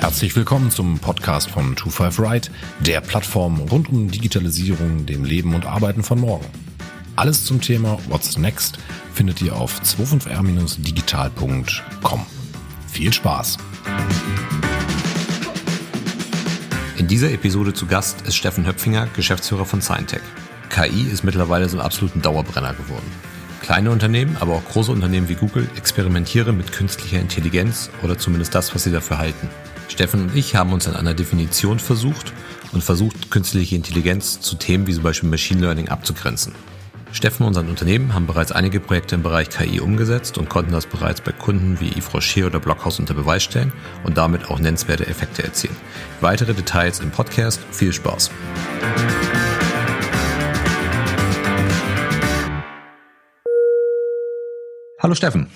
Herzlich 0.00 0.34
willkommen 0.34 0.72
zum 0.72 0.98
Podcast 0.98 1.50
von 1.50 1.76
25 1.76 2.18
Right, 2.18 2.50
der 2.80 3.00
Plattform 3.00 3.60
rund 3.60 3.88
um 3.88 4.10
Digitalisierung, 4.10 5.06
dem 5.06 5.24
Leben 5.24 5.54
und 5.54 5.64
Arbeiten 5.64 6.02
von 6.02 6.20
morgen. 6.20 6.44
Alles 7.14 7.44
zum 7.44 7.60
Thema 7.60 8.00
What's 8.08 8.36
Next 8.36 8.80
findet 9.14 9.40
ihr 9.42 9.54
auf 9.54 9.80
25r-digital.com. 9.80 12.26
Viel 12.88 13.12
Spaß! 13.12 13.58
In 16.96 17.06
dieser 17.06 17.30
Episode 17.30 17.72
zu 17.72 17.86
Gast 17.86 18.22
ist 18.22 18.34
Steffen 18.34 18.66
Höpfinger, 18.66 19.06
Geschäftsführer 19.14 19.64
von 19.64 19.80
Scientech. 19.80 20.22
KI 20.78 21.02
ist 21.02 21.24
mittlerweile 21.24 21.66
ein 21.66 21.80
absoluten 21.80 22.22
Dauerbrenner 22.22 22.72
geworden. 22.72 23.10
Kleine 23.62 23.90
Unternehmen, 23.90 24.36
aber 24.38 24.52
auch 24.52 24.64
große 24.64 24.92
Unternehmen 24.92 25.28
wie 25.28 25.34
Google 25.34 25.68
experimentieren 25.76 26.56
mit 26.56 26.70
künstlicher 26.70 27.18
Intelligenz 27.18 27.90
oder 28.04 28.16
zumindest 28.16 28.54
das, 28.54 28.72
was 28.76 28.84
sie 28.84 28.92
dafür 28.92 29.18
halten. 29.18 29.48
Steffen 29.88 30.22
und 30.22 30.36
ich 30.36 30.54
haben 30.54 30.72
uns 30.72 30.86
an 30.86 30.94
einer 30.94 31.14
Definition 31.14 31.80
versucht 31.80 32.32
und 32.70 32.84
versucht, 32.84 33.28
künstliche 33.28 33.74
Intelligenz 33.74 34.40
zu 34.40 34.54
Themen 34.54 34.86
wie 34.86 34.94
zum 34.94 35.02
Beispiel 35.02 35.28
Machine 35.28 35.62
Learning 35.62 35.88
abzugrenzen. 35.88 36.54
Steffen 37.10 37.44
und 37.44 37.54
sein 37.54 37.68
Unternehmen 37.68 38.14
haben 38.14 38.28
bereits 38.28 38.52
einige 38.52 38.78
Projekte 38.78 39.16
im 39.16 39.24
Bereich 39.24 39.50
KI 39.50 39.80
umgesetzt 39.80 40.38
und 40.38 40.48
konnten 40.48 40.70
das 40.70 40.86
bereits 40.86 41.20
bei 41.20 41.32
Kunden 41.32 41.80
wie 41.80 41.88
Yves 41.88 42.14
Rocher 42.14 42.46
oder 42.46 42.60
Blockhaus 42.60 43.00
unter 43.00 43.14
Beweis 43.14 43.42
stellen 43.42 43.72
und 44.04 44.16
damit 44.16 44.48
auch 44.48 44.60
nennenswerte 44.60 45.08
Effekte 45.08 45.42
erzielen. 45.42 45.76
Weitere 46.20 46.54
Details 46.54 47.00
im 47.00 47.10
Podcast. 47.10 47.60
Viel 47.72 47.92
Spaß! 47.92 48.30
Hallo 55.08 55.14
Steffen. 55.14 55.46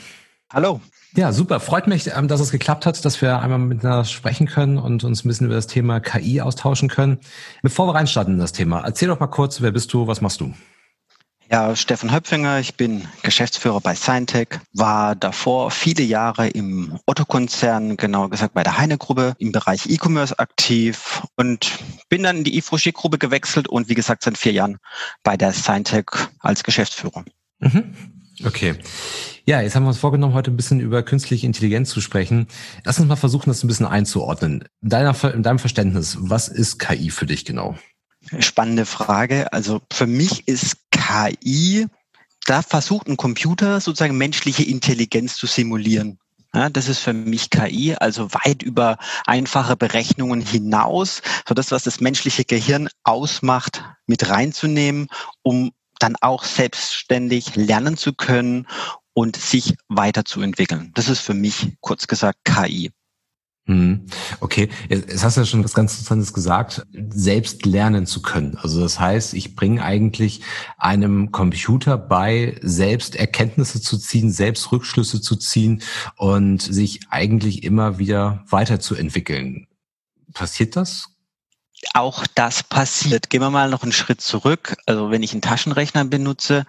Hallo. 0.50 0.80
Ja, 1.14 1.30
super. 1.30 1.60
Freut 1.60 1.86
mich, 1.86 2.06
ähm, 2.06 2.26
dass 2.26 2.40
es 2.40 2.52
geklappt 2.52 2.86
hat, 2.86 3.04
dass 3.04 3.20
wir 3.20 3.38
einmal 3.40 3.58
miteinander 3.58 4.06
sprechen 4.06 4.46
können 4.46 4.78
und 4.78 5.04
uns 5.04 5.22
ein 5.22 5.28
bisschen 5.28 5.44
über 5.44 5.56
das 5.56 5.66
Thema 5.66 6.00
KI 6.00 6.40
austauschen 6.40 6.88
können. 6.88 7.18
Bevor 7.60 7.86
wir 7.86 7.94
reinstarten 7.94 8.32
in 8.32 8.40
das 8.40 8.52
Thema, 8.52 8.80
erzähl 8.80 9.08
doch 9.08 9.20
mal 9.20 9.26
kurz, 9.26 9.60
wer 9.60 9.70
bist 9.70 9.92
du, 9.92 10.06
was 10.06 10.22
machst 10.22 10.40
du? 10.40 10.54
Ja, 11.50 11.76
Steffen 11.76 12.14
Höpfinger, 12.14 12.60
ich 12.60 12.78
bin 12.78 13.06
Geschäftsführer 13.22 13.82
bei 13.82 13.94
Scientech, 13.94 14.58
war 14.72 15.16
davor 15.16 15.70
viele 15.70 16.02
Jahre 16.02 16.48
im 16.48 16.98
Otto-Konzern, 17.04 17.98
genauer 17.98 18.30
gesagt 18.30 18.54
bei 18.54 18.62
der 18.62 18.78
Heine-Gruppe 18.78 19.34
im 19.36 19.52
Bereich 19.52 19.84
E-Commerce 19.84 20.38
aktiv 20.38 21.20
und 21.36 21.72
bin 22.08 22.22
dann 22.22 22.38
in 22.38 22.44
die 22.44 22.58
Ifroché-Gruppe 22.58 23.18
gewechselt 23.18 23.68
und 23.68 23.90
wie 23.90 23.94
gesagt 23.94 24.22
seit 24.22 24.38
vier 24.38 24.52
Jahren 24.52 24.78
bei 25.22 25.36
der 25.36 25.52
Scientech 25.52 26.06
als 26.40 26.64
Geschäftsführer. 26.64 27.26
Mhm. 27.58 28.21
Okay. 28.44 28.74
Ja, 29.44 29.60
jetzt 29.60 29.74
haben 29.74 29.82
wir 29.82 29.88
uns 29.88 29.98
vorgenommen, 29.98 30.34
heute 30.34 30.50
ein 30.50 30.56
bisschen 30.56 30.78
über 30.78 31.02
künstliche 31.02 31.46
Intelligenz 31.46 31.90
zu 31.90 32.00
sprechen. 32.00 32.46
Lass 32.84 32.98
uns 32.98 33.08
mal 33.08 33.16
versuchen, 33.16 33.50
das 33.50 33.64
ein 33.64 33.68
bisschen 33.68 33.86
einzuordnen. 33.86 34.64
In, 34.82 34.88
deiner, 34.88 35.34
in 35.34 35.42
deinem 35.42 35.58
Verständnis, 35.58 36.16
was 36.20 36.48
ist 36.48 36.78
KI 36.78 37.10
für 37.10 37.26
dich 37.26 37.44
genau? 37.44 37.76
Spannende 38.38 38.86
Frage. 38.86 39.52
Also 39.52 39.82
für 39.92 40.06
mich 40.06 40.46
ist 40.46 40.76
KI, 40.92 41.86
da 42.46 42.62
versucht 42.62 43.08
ein 43.08 43.16
Computer 43.16 43.80
sozusagen 43.80 44.16
menschliche 44.16 44.62
Intelligenz 44.62 45.34
zu 45.34 45.46
simulieren. 45.46 46.18
Ja, 46.54 46.68
das 46.68 46.88
ist 46.88 46.98
für 46.98 47.14
mich 47.14 47.48
KI, 47.48 47.94
also 47.98 48.32
weit 48.34 48.62
über 48.62 48.98
einfache 49.26 49.74
Berechnungen 49.74 50.42
hinaus, 50.42 51.22
so 51.48 51.54
das, 51.54 51.70
was 51.70 51.84
das 51.84 52.00
menschliche 52.00 52.44
Gehirn 52.44 52.88
ausmacht, 53.04 53.82
mit 54.06 54.28
reinzunehmen, 54.28 55.08
um 55.42 55.72
dann 56.02 56.16
auch 56.20 56.44
selbstständig 56.44 57.56
lernen 57.56 57.96
zu 57.96 58.12
können 58.12 58.66
und 59.14 59.36
sich 59.36 59.74
weiterzuentwickeln. 59.88 60.90
Das 60.94 61.08
ist 61.08 61.20
für 61.20 61.34
mich 61.34 61.76
kurz 61.80 62.06
gesagt 62.06 62.38
KI. 62.44 62.90
Hm. 63.66 64.06
Okay, 64.40 64.70
jetzt 64.88 65.22
hast 65.22 65.36
du 65.36 65.42
ja 65.42 65.46
schon 65.46 65.62
was 65.62 65.74
ganz 65.74 65.92
Interessantes 65.92 66.32
gesagt, 66.32 66.84
selbst 67.10 67.64
lernen 67.64 68.06
zu 68.06 68.20
können. 68.20 68.56
Also 68.60 68.80
das 68.80 68.98
heißt, 68.98 69.34
ich 69.34 69.54
bringe 69.54 69.84
eigentlich 69.84 70.40
einem 70.78 71.30
Computer 71.30 71.96
bei, 71.96 72.58
selbst 72.62 73.14
Erkenntnisse 73.14 73.80
zu 73.80 73.98
ziehen, 73.98 74.32
selbst 74.32 74.72
Rückschlüsse 74.72 75.20
zu 75.20 75.36
ziehen 75.36 75.80
und 76.16 76.60
sich 76.60 77.02
eigentlich 77.10 77.62
immer 77.62 77.98
wieder 77.98 78.44
weiterzuentwickeln. 78.48 79.68
Passiert 80.34 80.74
das? 80.74 81.12
Auch 81.94 82.26
das 82.34 82.62
passiert. 82.62 83.30
Gehen 83.30 83.40
wir 83.40 83.50
mal 83.50 83.68
noch 83.68 83.82
einen 83.82 83.92
Schritt 83.92 84.20
zurück. 84.20 84.76
Also 84.86 85.10
wenn 85.10 85.22
ich 85.22 85.32
einen 85.32 85.42
Taschenrechner 85.42 86.04
benutze, 86.04 86.64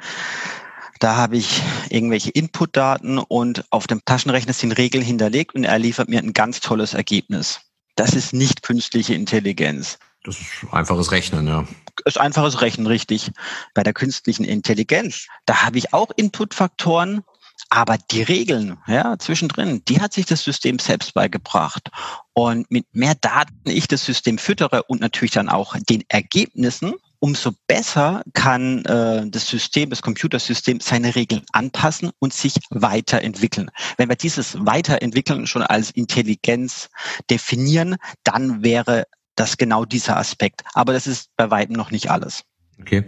da 1.00 1.16
habe 1.16 1.38
ich 1.38 1.62
irgendwelche 1.90 2.32
Inputdaten 2.32 3.18
und 3.18 3.66
auf 3.72 3.88
dem 3.88 4.06
Taschenrechner 4.06 4.54
sind 4.54 4.72
Regeln 4.72 5.04
hinterlegt 5.04 5.56
und 5.56 5.64
er 5.66 5.80
liefert 5.80 6.10
mir 6.10 6.20
ein 6.20 6.34
ganz 6.34 6.60
tolles 6.60 6.94
Ergebnis. 6.94 7.60
Das 7.96 8.14
ist 8.14 8.34
nicht 8.34 8.64
künstliche 8.64 9.14
Intelligenz. 9.14 10.00
Das 10.24 10.40
ist 10.40 10.48
einfaches 10.72 11.12
Rechnen, 11.12 11.48
ja. 11.48 11.68
Das 12.06 12.16
ist 12.16 12.22
einfaches 12.22 12.62
Rechnen, 12.62 12.88
richtig. 12.88 13.32
Bei 13.74 13.84
der 13.84 13.94
künstlichen 13.94 14.46
Intelligenz, 14.46 15.28
da 15.46 15.64
habe 15.64 15.78
ich 15.78 15.94
auch 15.94 16.10
Inputfaktoren, 16.16 17.24
aber 17.70 17.98
die 18.12 18.22
Regeln, 18.22 18.78
ja, 18.88 19.18
zwischendrin, 19.18 19.84
die 19.88 20.02
hat 20.02 20.14
sich 20.14 20.26
das 20.26 20.44
System 20.44 20.80
selbst 20.80 21.14
beigebracht. 21.14 21.90
Und 22.34 22.70
mit 22.72 22.86
mehr 22.94 23.16
Daten 23.16 23.70
ich 23.70 23.88
das 23.88 24.06
System 24.06 24.38
füttere 24.38 24.84
und 24.84 25.02
natürlich 25.02 25.32
dann 25.32 25.50
auch 25.50 25.76
den 25.90 26.04
Ergebnissen, 26.08 26.94
umso 27.20 27.52
besser 27.68 28.22
kann 28.34 28.84
äh, 28.84 29.26
das 29.30 29.48
System, 29.48 29.90
das 29.90 30.02
Computersystem 30.02 30.82
seine 30.82 31.16
Regeln 31.16 31.44
anpassen 31.54 32.12
und 32.20 32.34
sich 32.34 32.56
weiterentwickeln. 32.70 33.72
Wenn 33.98 34.10
wir 34.10 34.18
dieses 34.18 34.58
Weiterentwickeln 34.66 35.48
schon 35.48 35.64
als 35.64 35.92
Intelligenz 35.92 36.90
definieren, 37.30 37.96
dann 38.26 38.62
wäre 38.62 39.06
das 39.36 39.58
genau 39.58 39.86
dieser 39.86 40.18
Aspekt. 40.18 40.64
Aber 40.74 40.92
das 40.92 41.08
ist 41.08 41.30
bei 41.38 41.50
weitem 41.50 41.76
noch 41.76 41.92
nicht 41.92 42.12
alles. 42.12 42.44
Okay. 42.82 43.06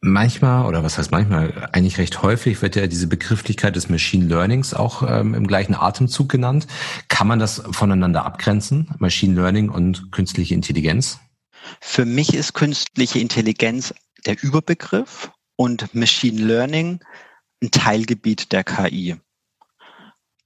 Manchmal, 0.00 0.64
oder 0.66 0.84
was 0.84 0.96
heißt 0.96 1.10
manchmal, 1.10 1.70
eigentlich 1.72 1.98
recht 1.98 2.22
häufig 2.22 2.62
wird 2.62 2.76
ja 2.76 2.86
diese 2.86 3.08
Begrifflichkeit 3.08 3.74
des 3.74 3.88
Machine 3.88 4.26
Learnings 4.26 4.72
auch 4.72 5.02
ähm, 5.02 5.34
im 5.34 5.46
gleichen 5.46 5.74
Atemzug 5.74 6.28
genannt. 6.28 6.68
Kann 7.08 7.26
man 7.26 7.40
das 7.40 7.62
voneinander 7.72 8.24
abgrenzen, 8.24 8.90
Machine 8.98 9.34
Learning 9.34 9.70
und 9.70 10.12
künstliche 10.12 10.54
Intelligenz? 10.54 11.18
Für 11.80 12.04
mich 12.04 12.32
ist 12.32 12.54
künstliche 12.54 13.18
Intelligenz 13.18 13.92
der 14.24 14.40
Überbegriff 14.40 15.32
und 15.56 15.92
Machine 15.94 16.42
Learning 16.42 17.00
ein 17.60 17.72
Teilgebiet 17.72 18.52
der 18.52 18.62
KI. 18.62 19.16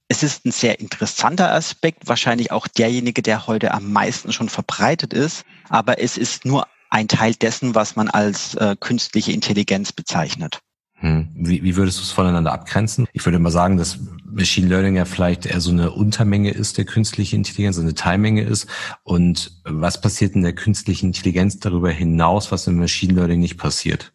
Es 0.07 0.23
ist 0.23 0.45
ein 0.45 0.51
sehr 0.51 0.79
interessanter 0.79 1.53
Aspekt, 1.53 2.07
wahrscheinlich 2.07 2.51
auch 2.51 2.67
derjenige, 2.67 3.21
der 3.21 3.45
heute 3.47 3.71
am 3.73 3.91
meisten 3.91 4.33
schon 4.33 4.49
verbreitet 4.49 5.13
ist, 5.13 5.45
aber 5.69 6.01
es 6.01 6.17
ist 6.17 6.43
nur 6.43 6.67
ein 6.93 7.07
Teil 7.07 7.33
dessen, 7.33 7.73
was 7.73 7.95
man 7.95 8.07
als 8.07 8.53
äh, 8.55 8.75
künstliche 8.79 9.31
Intelligenz 9.31 9.91
bezeichnet. 9.91 10.59
Hm. 10.93 11.27
Wie, 11.35 11.63
wie 11.63 11.75
würdest 11.75 11.97
du 11.97 12.03
es 12.03 12.11
voneinander 12.11 12.53
abgrenzen? 12.53 13.07
Ich 13.13 13.25
würde 13.25 13.39
mal 13.39 13.49
sagen, 13.49 13.77
dass 13.77 13.97
Machine 14.23 14.67
Learning 14.67 14.95
ja 14.95 15.05
vielleicht 15.05 15.47
eher 15.47 15.59
so 15.59 15.71
eine 15.71 15.91
Untermenge 15.91 16.51
ist 16.51 16.77
der 16.77 16.85
künstlichen 16.85 17.37
Intelligenz, 17.37 17.79
eine 17.79 17.95
Teilmenge 17.95 18.43
ist. 18.43 18.67
Und 19.01 19.59
was 19.65 19.99
passiert 19.99 20.35
in 20.35 20.43
der 20.43 20.53
künstlichen 20.53 21.07
Intelligenz 21.07 21.59
darüber 21.59 21.89
hinaus, 21.89 22.51
was 22.51 22.67
im 22.67 22.77
Machine 22.77 23.13
Learning 23.13 23.39
nicht 23.39 23.57
passiert? 23.57 24.12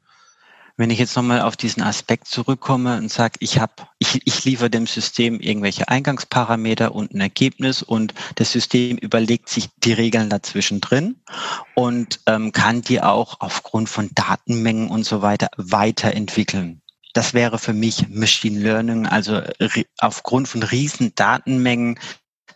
Wenn 0.79 0.91
ich 0.91 1.01
jetzt 1.01 1.17
nochmal 1.17 1.43
auf 1.43 1.57
diesen 1.57 1.83
Aspekt 1.83 2.29
zurückkomme 2.29 2.99
und 2.99 3.11
sage, 3.11 3.35
ich 3.41 3.59
habe, 3.59 3.73
ich, 3.99 4.23
ich 4.25 4.45
liefere 4.45 4.71
dem 4.71 4.87
System 4.87 5.41
irgendwelche 5.41 5.89
Eingangsparameter 5.89 6.95
und 6.95 7.13
ein 7.13 7.21
Ergebnis 7.21 7.83
und 7.83 8.15
das 8.37 8.53
System 8.53 8.97
überlegt 8.97 9.49
sich 9.49 9.71
die 9.79 9.93
Regeln 9.93 10.31
dazwischen 10.31 10.81
drin 10.81 11.17
und 11.75 12.21
ähm, 12.27 12.53
kann 12.53 12.83
die 12.83 13.03
auch 13.03 13.41
aufgrund 13.41 13.89
von 13.89 14.11
Datenmengen 14.15 14.89
und 14.89 15.03
so 15.03 15.21
weiter 15.21 15.49
weiterentwickeln. 15.57 16.81
Das 17.13 17.35
wäre 17.35 17.59
für 17.59 17.73
mich 17.73 18.09
Machine 18.09 18.61
Learning, 18.61 19.09
also 19.09 19.43
aufgrund 19.99 20.47
von 20.47 20.63
riesen 20.63 21.13
Datenmengen 21.17 21.99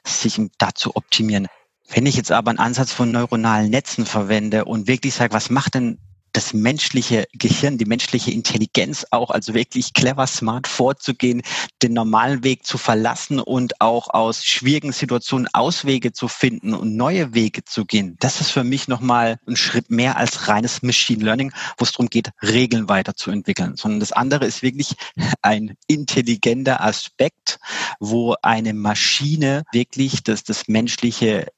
sich 0.06 0.41
dazu 0.58 0.94
optimieren. 0.94 1.49
Wenn 1.88 2.06
ich 2.06 2.14
jetzt 2.14 2.31
aber 2.31 2.50
einen 2.50 2.61
Ansatz 2.61 2.93
von 2.93 3.11
neuronalen 3.11 3.69
Netzen 3.69 4.06
verwende 4.06 4.64
und 4.64 4.87
wirklich 4.87 5.14
sage, 5.14 5.35
was 5.35 5.50
macht 5.50 5.75
denn 5.75 5.99
das 6.32 6.55
menschliche 6.55 7.26
Gehirn, 7.32 7.79
die 7.79 7.84
menschliche 7.84 8.31
Intelligenz 8.31 9.06
auch, 9.11 9.31
also 9.31 9.55
wirklich 9.55 9.93
clever, 9.93 10.26
smart 10.26 10.67
vorzugehen, 10.67 11.43
den 11.82 11.93
normalen 11.93 12.43
Weg 12.43 12.64
zu 12.64 12.79
verlassen 12.79 13.38
und 13.38 13.81
auch 13.81 14.08
aus 14.11 14.44
schwierigen 14.44 14.93
Situationen 14.93 15.49
Auswege 15.52 16.12
zu 16.12 16.29
finden 16.29 16.75
und 16.75 16.96
neue 16.96 17.34
Wege 17.34 17.64
zu 17.64 17.84
gehen. 17.84 18.17
Das 18.20 18.40
ist 18.40 18.50
für 18.50 18.64
mich 18.64 18.88
nochmal 18.88 19.38
ein 19.46 19.56
Schritt 19.56 19.90
mehr 19.90 20.17
als 20.17 20.49
reines 20.49 20.82
Machine 20.82 21.25
Learning, 21.25 21.52
wo 21.76 21.84
es 21.84 21.93
darum 21.93 22.08
geht, 22.08 22.31
Regeln 22.43 22.88
weiterzuentwickeln, 22.88 23.76
sondern 23.76 24.00
das 24.00 24.12
andere 24.12 24.46
ist 24.46 24.62
wirklich 24.62 24.94
ein 25.43 25.76
intelligenter 25.87 26.82
Aspekt, 26.82 27.58
wo 28.00 28.37
eine 28.43 28.75
Maschine 28.75 29.64
wirklich 29.73 30.23
das, 30.23 30.44
das 30.44 30.69
menschliche 30.69 31.49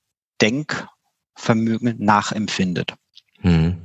Denkvermögen 0.40 1.96
nachempfindet. 1.98 2.94
Hm. 3.40 3.83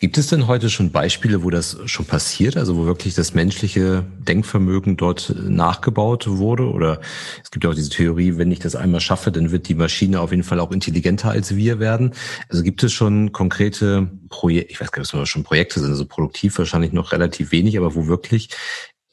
Gibt 0.00 0.18
es 0.18 0.26
denn 0.26 0.46
heute 0.46 0.68
schon 0.68 0.92
Beispiele, 0.92 1.42
wo 1.42 1.50
das 1.50 1.78
schon 1.86 2.04
passiert, 2.04 2.56
also 2.56 2.76
wo 2.76 2.84
wirklich 2.84 3.14
das 3.14 3.34
menschliche 3.34 4.04
Denkvermögen 4.18 4.96
dort 4.96 5.34
nachgebaut 5.36 6.26
wurde? 6.28 6.70
Oder 6.70 7.00
es 7.42 7.50
gibt 7.50 7.64
ja 7.64 7.70
auch 7.70 7.74
diese 7.74 7.90
Theorie, 7.90 8.36
wenn 8.36 8.52
ich 8.52 8.58
das 8.58 8.76
einmal 8.76 9.00
schaffe, 9.00 9.32
dann 9.32 9.50
wird 9.50 9.68
die 9.68 9.74
Maschine 9.74 10.20
auf 10.20 10.30
jeden 10.30 10.42
Fall 10.42 10.60
auch 10.60 10.70
intelligenter 10.70 11.30
als 11.30 11.56
wir 11.56 11.78
werden. 11.78 12.12
Also 12.48 12.62
gibt 12.62 12.82
es 12.82 12.92
schon 12.92 13.32
konkrete 13.32 14.10
Projekte, 14.28 14.72
ich 14.72 14.80
weiß 14.80 14.92
gar 14.92 15.00
nicht, 15.00 15.14
ob 15.14 15.22
es 15.22 15.28
schon 15.28 15.44
Projekte 15.44 15.80
sind, 15.80 15.90
also 15.90 16.04
produktiv 16.04 16.58
wahrscheinlich 16.58 16.92
noch 16.92 17.12
relativ 17.12 17.50
wenig, 17.50 17.78
aber 17.78 17.94
wo 17.94 18.06
wirklich 18.06 18.50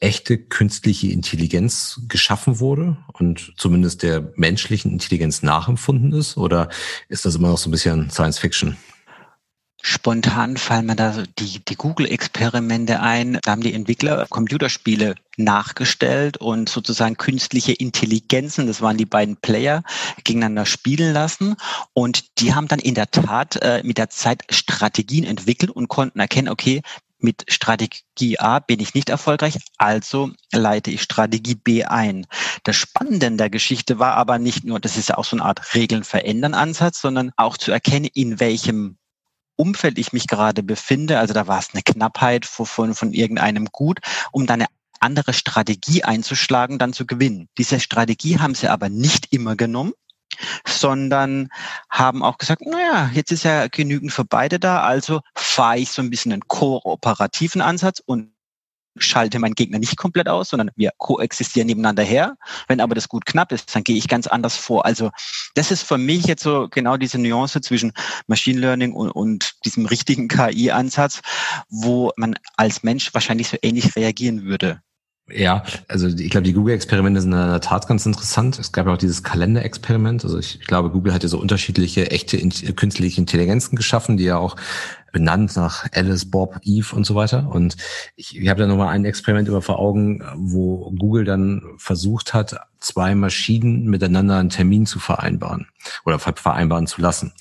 echte 0.00 0.36
künstliche 0.36 1.08
Intelligenz 1.08 2.00
geschaffen 2.08 2.58
wurde 2.58 2.96
und 3.12 3.54
zumindest 3.56 4.02
der 4.02 4.32
menschlichen 4.34 4.92
Intelligenz 4.92 5.42
nachempfunden 5.42 6.12
ist? 6.12 6.36
Oder 6.36 6.68
ist 7.08 7.24
das 7.24 7.36
immer 7.36 7.48
noch 7.48 7.58
so 7.58 7.68
ein 7.68 7.72
bisschen 7.72 8.10
Science 8.10 8.38
Fiction? 8.38 8.76
Spontan 9.84 10.56
fallen 10.56 10.86
mir 10.86 10.94
da 10.94 11.24
die, 11.40 11.58
die 11.64 11.74
Google-Experimente 11.74 13.00
ein. 13.00 13.40
Da 13.42 13.50
haben 13.50 13.62
die 13.62 13.74
Entwickler 13.74 14.26
Computerspiele 14.30 15.16
nachgestellt 15.36 16.36
und 16.36 16.68
sozusagen 16.68 17.16
künstliche 17.16 17.72
Intelligenzen, 17.72 18.68
das 18.68 18.80
waren 18.80 18.96
die 18.96 19.06
beiden 19.06 19.36
Player, 19.36 19.82
gegeneinander 20.22 20.66
spielen 20.66 21.12
lassen. 21.12 21.56
Und 21.94 22.38
die 22.38 22.54
haben 22.54 22.68
dann 22.68 22.78
in 22.78 22.94
der 22.94 23.10
Tat 23.10 23.56
äh, 23.56 23.82
mit 23.82 23.98
der 23.98 24.08
Zeit 24.08 24.44
Strategien 24.50 25.24
entwickelt 25.24 25.72
und 25.72 25.88
konnten 25.88 26.20
erkennen, 26.20 26.48
okay, 26.48 26.82
mit 27.18 27.44
Strategie 27.48 28.38
A 28.38 28.60
bin 28.60 28.80
ich 28.80 28.94
nicht 28.94 29.08
erfolgreich, 29.08 29.58
also 29.78 30.30
leite 30.52 30.90
ich 30.90 31.02
Strategie 31.02 31.54
B 31.54 31.84
ein. 31.84 32.26
Das 32.64 32.76
Spannende 32.76 33.26
in 33.26 33.38
der 33.38 33.50
Geschichte 33.50 33.98
war 33.98 34.14
aber 34.14 34.38
nicht 34.38 34.64
nur, 34.64 34.80
das 34.80 34.96
ist 34.96 35.08
ja 35.08 35.18
auch 35.18 35.24
so 35.24 35.36
eine 35.36 35.44
Art 35.44 35.74
Regeln 35.74 36.04
verändern 36.04 36.54
Ansatz, 36.54 37.00
sondern 37.00 37.32
auch 37.36 37.56
zu 37.56 37.70
erkennen, 37.72 38.08
in 38.12 38.40
welchem 38.40 38.98
Umfeld 39.56 39.98
ich 39.98 40.12
mich 40.12 40.26
gerade 40.26 40.62
befinde. 40.62 41.18
Also 41.18 41.34
da 41.34 41.46
war 41.46 41.58
es 41.58 41.70
eine 41.72 41.82
Knappheit 41.82 42.46
von, 42.46 42.94
von, 42.94 43.12
irgendeinem 43.12 43.66
Gut, 43.66 44.00
um 44.32 44.46
dann 44.46 44.62
eine 44.62 44.70
andere 45.00 45.32
Strategie 45.32 46.04
einzuschlagen, 46.04 46.78
dann 46.78 46.92
zu 46.92 47.06
gewinnen. 47.06 47.48
Diese 47.58 47.80
Strategie 47.80 48.38
haben 48.38 48.54
sie 48.54 48.68
aber 48.68 48.88
nicht 48.88 49.32
immer 49.32 49.56
genommen, 49.56 49.92
sondern 50.66 51.48
haben 51.90 52.22
auch 52.22 52.38
gesagt, 52.38 52.62
naja, 52.64 53.10
jetzt 53.12 53.32
ist 53.32 53.42
ja 53.44 53.68
genügend 53.68 54.12
für 54.12 54.24
beide 54.24 54.58
da, 54.58 54.82
also 54.82 55.20
fahre 55.34 55.78
ich 55.78 55.90
so 55.90 56.02
ein 56.02 56.10
bisschen 56.10 56.32
einen 56.32 56.48
kooperativen 56.48 57.60
Ansatz 57.60 58.00
und 58.04 58.31
schalte 58.96 59.38
meinen 59.38 59.54
Gegner 59.54 59.78
nicht 59.78 59.96
komplett 59.96 60.28
aus, 60.28 60.50
sondern 60.50 60.70
wir 60.76 60.90
koexistieren 60.98 61.66
nebeneinander 61.66 62.02
her. 62.02 62.36
Wenn 62.68 62.80
aber 62.80 62.94
das 62.94 63.08
gut 63.08 63.26
knapp 63.26 63.52
ist, 63.52 63.74
dann 63.74 63.84
gehe 63.84 63.96
ich 63.96 64.08
ganz 64.08 64.26
anders 64.26 64.56
vor. 64.56 64.84
Also 64.84 65.10
das 65.54 65.70
ist 65.70 65.82
für 65.82 65.98
mich 65.98 66.24
jetzt 66.24 66.42
so 66.42 66.68
genau 66.70 66.96
diese 66.96 67.18
Nuance 67.18 67.60
zwischen 67.60 67.92
Machine 68.26 68.60
Learning 68.60 68.92
und, 68.92 69.10
und 69.10 69.54
diesem 69.64 69.86
richtigen 69.86 70.28
KI-Ansatz, 70.28 71.20
wo 71.68 72.10
man 72.16 72.36
als 72.56 72.82
Mensch 72.82 73.12
wahrscheinlich 73.14 73.48
so 73.48 73.56
ähnlich 73.62 73.96
reagieren 73.96 74.44
würde. 74.44 74.80
Ja, 75.30 75.62
also 75.88 76.08
ich 76.08 76.30
glaube, 76.30 76.44
die 76.44 76.52
Google-Experimente 76.52 77.20
sind 77.20 77.32
in 77.32 77.38
der 77.38 77.60
Tat 77.60 77.86
ganz 77.86 78.04
interessant. 78.04 78.58
Es 78.58 78.72
gab 78.72 78.86
ja 78.86 78.94
auch 78.94 78.98
dieses 78.98 79.22
Kalender-Experiment. 79.22 80.24
Also 80.24 80.38
ich, 80.38 80.60
ich, 80.60 80.66
glaube, 80.66 80.90
Google 80.90 81.14
hat 81.14 81.22
ja 81.22 81.28
so 81.28 81.38
unterschiedliche 81.38 82.10
echte 82.10 82.36
künstliche 82.74 83.20
Intelligenzen 83.20 83.76
geschaffen, 83.76 84.16
die 84.16 84.24
ja 84.24 84.36
auch 84.36 84.56
benannt 85.12 85.54
nach 85.56 85.86
Alice, 85.92 86.30
Bob, 86.30 86.58
Eve 86.62 86.96
und 86.96 87.04
so 87.04 87.14
weiter. 87.14 87.48
Und 87.50 87.76
ich, 88.16 88.36
ich 88.38 88.48
habe 88.48 88.60
da 88.60 88.66
nochmal 88.66 88.88
ein 88.88 89.04
Experiment 89.04 89.48
über 89.48 89.62
vor 89.62 89.78
Augen, 89.78 90.24
wo 90.34 90.90
Google 90.98 91.24
dann 91.24 91.62
versucht 91.76 92.34
hat, 92.34 92.56
zwei 92.80 93.14
Maschinen 93.14 93.84
miteinander 93.84 94.38
einen 94.38 94.50
Termin 94.50 94.86
zu 94.86 94.98
vereinbaren 94.98 95.68
oder 96.04 96.18
vereinbaren 96.18 96.86
zu 96.86 97.00
lassen. 97.00 97.32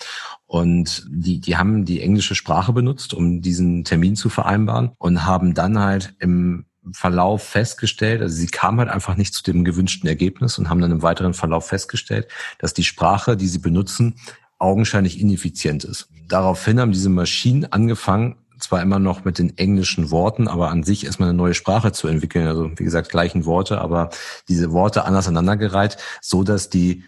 Und 0.45 1.07
die, 1.09 1.39
die 1.39 1.55
haben 1.55 1.85
die 1.85 2.01
englische 2.01 2.35
Sprache 2.35 2.73
benutzt, 2.73 3.13
um 3.13 3.41
diesen 3.41 3.85
Termin 3.85 4.15
zu 4.15 4.29
vereinbaren 4.29 4.91
und 4.97 5.25
haben 5.25 5.53
dann 5.53 5.79
halt 5.79 6.13
im 6.19 6.65
Verlauf 6.93 7.43
festgestellt, 7.43 8.21
also 8.21 8.35
sie 8.35 8.47
kam 8.47 8.79
halt 8.79 8.89
einfach 8.89 9.15
nicht 9.15 9.35
zu 9.35 9.43
dem 9.43 9.63
gewünschten 9.63 10.09
Ergebnis 10.09 10.57
und 10.57 10.67
haben 10.67 10.81
dann 10.81 10.91
im 10.91 11.03
weiteren 11.03 11.35
Verlauf 11.35 11.67
festgestellt, 11.67 12.27
dass 12.57 12.73
die 12.73 12.83
Sprache, 12.83 13.37
die 13.37 13.47
sie 13.47 13.59
benutzen, 13.59 14.15
augenscheinlich 14.61 15.19
ineffizient 15.19 15.83
ist. 15.83 16.07
Daraufhin 16.27 16.79
haben 16.79 16.91
diese 16.91 17.09
Maschinen 17.09 17.65
angefangen, 17.65 18.35
zwar 18.59 18.81
immer 18.81 18.99
noch 18.99 19.25
mit 19.25 19.39
den 19.39 19.57
englischen 19.57 20.11
Worten, 20.11 20.47
aber 20.47 20.69
an 20.69 20.83
sich 20.83 21.05
erstmal 21.05 21.29
eine 21.29 21.37
neue 21.37 21.55
Sprache 21.55 21.91
zu 21.91 22.07
entwickeln. 22.07 22.47
Also 22.47 22.71
wie 22.75 22.83
gesagt, 22.83 23.09
gleichen 23.09 23.45
Worte, 23.45 23.81
aber 23.81 24.11
diese 24.47 24.71
Worte 24.71 25.05
anders 25.05 25.27
aneinandergereiht, 25.27 25.97
so 26.21 26.43
dass 26.43 26.69
die 26.69 27.03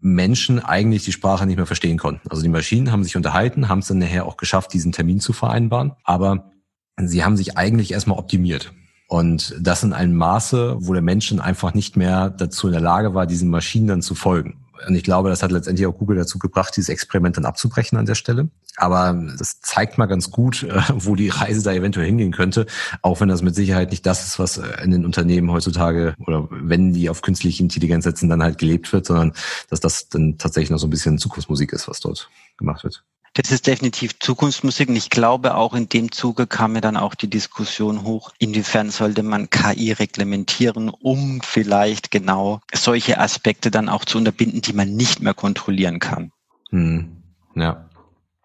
Menschen 0.00 0.64
eigentlich 0.64 1.04
die 1.04 1.12
Sprache 1.12 1.46
nicht 1.46 1.56
mehr 1.56 1.66
verstehen 1.66 1.98
konnten. 1.98 2.28
Also 2.28 2.42
die 2.42 2.48
Maschinen 2.48 2.92
haben 2.92 3.02
sich 3.02 3.16
unterhalten, 3.16 3.68
haben 3.68 3.80
es 3.80 3.88
dann 3.88 3.98
nachher 3.98 4.26
auch 4.26 4.36
geschafft, 4.36 4.72
diesen 4.72 4.92
Termin 4.92 5.18
zu 5.18 5.32
vereinbaren, 5.32 5.92
aber 6.04 6.52
sie 6.98 7.24
haben 7.24 7.36
sich 7.36 7.56
eigentlich 7.56 7.92
erstmal 7.92 8.18
optimiert. 8.18 8.72
Und 9.08 9.56
das 9.58 9.82
in 9.82 9.94
einem 9.94 10.14
Maße, 10.14 10.76
wo 10.80 10.92
der 10.92 11.02
Mensch 11.02 11.32
einfach 11.32 11.72
nicht 11.72 11.96
mehr 11.96 12.28
dazu 12.28 12.66
in 12.66 12.74
der 12.74 12.82
Lage 12.82 13.14
war, 13.14 13.26
diesen 13.26 13.48
Maschinen 13.48 13.86
dann 13.86 14.02
zu 14.02 14.14
folgen. 14.14 14.58
Und 14.86 14.94
ich 14.94 15.02
glaube, 15.02 15.28
das 15.28 15.42
hat 15.42 15.52
letztendlich 15.52 15.86
auch 15.86 15.96
Google 15.96 16.16
dazu 16.16 16.38
gebracht, 16.38 16.76
dieses 16.76 16.88
Experiment 16.88 17.36
dann 17.36 17.44
abzubrechen 17.44 17.98
an 17.98 18.06
der 18.06 18.14
Stelle. 18.14 18.48
Aber 18.76 19.12
das 19.38 19.60
zeigt 19.60 19.98
mal 19.98 20.06
ganz 20.06 20.30
gut, 20.30 20.62
äh, 20.62 20.80
wo 20.94 21.16
die 21.16 21.28
Reise 21.28 21.62
da 21.62 21.72
eventuell 21.72 22.06
hingehen 22.06 22.32
könnte, 22.32 22.66
auch 23.02 23.20
wenn 23.20 23.28
das 23.28 23.42
mit 23.42 23.54
Sicherheit 23.54 23.90
nicht 23.90 24.06
das 24.06 24.24
ist, 24.24 24.38
was 24.38 24.58
in 24.82 24.90
den 24.90 25.04
Unternehmen 25.04 25.50
heutzutage 25.50 26.14
oder 26.26 26.48
wenn 26.50 26.92
die 26.92 27.10
auf 27.10 27.22
künstliche 27.22 27.62
Intelligenz 27.62 28.04
setzen, 28.04 28.28
dann 28.28 28.42
halt 28.42 28.58
gelebt 28.58 28.92
wird, 28.92 29.06
sondern 29.06 29.32
dass 29.68 29.80
das 29.80 30.08
dann 30.08 30.38
tatsächlich 30.38 30.70
noch 30.70 30.78
so 30.78 30.86
ein 30.86 30.90
bisschen 30.90 31.18
Zukunftsmusik 31.18 31.72
ist, 31.72 31.88
was 31.88 32.00
dort 32.00 32.30
gemacht 32.56 32.84
wird. 32.84 33.04
Das 33.34 33.50
ist 33.52 33.66
definitiv 33.66 34.18
Zukunftsmusik 34.18 34.88
und 34.88 34.96
ich 34.96 35.10
glaube 35.10 35.54
auch 35.54 35.74
in 35.74 35.88
dem 35.88 36.10
Zuge 36.12 36.46
kam 36.46 36.72
mir 36.72 36.80
dann 36.80 36.96
auch 36.96 37.14
die 37.14 37.30
Diskussion 37.30 38.02
hoch, 38.02 38.32
inwiefern 38.38 38.90
sollte 38.90 39.22
man 39.22 39.50
KI 39.50 39.92
reglementieren, 39.92 40.88
um 40.88 41.40
vielleicht 41.42 42.10
genau 42.10 42.60
solche 42.74 43.18
Aspekte 43.20 43.70
dann 43.70 43.88
auch 43.88 44.04
zu 44.04 44.18
unterbinden, 44.18 44.62
die 44.62 44.72
man 44.72 44.94
nicht 44.94 45.20
mehr 45.20 45.34
kontrollieren 45.34 45.98
kann. 45.98 46.32
Hm. 46.70 47.22
Ja. 47.54 47.88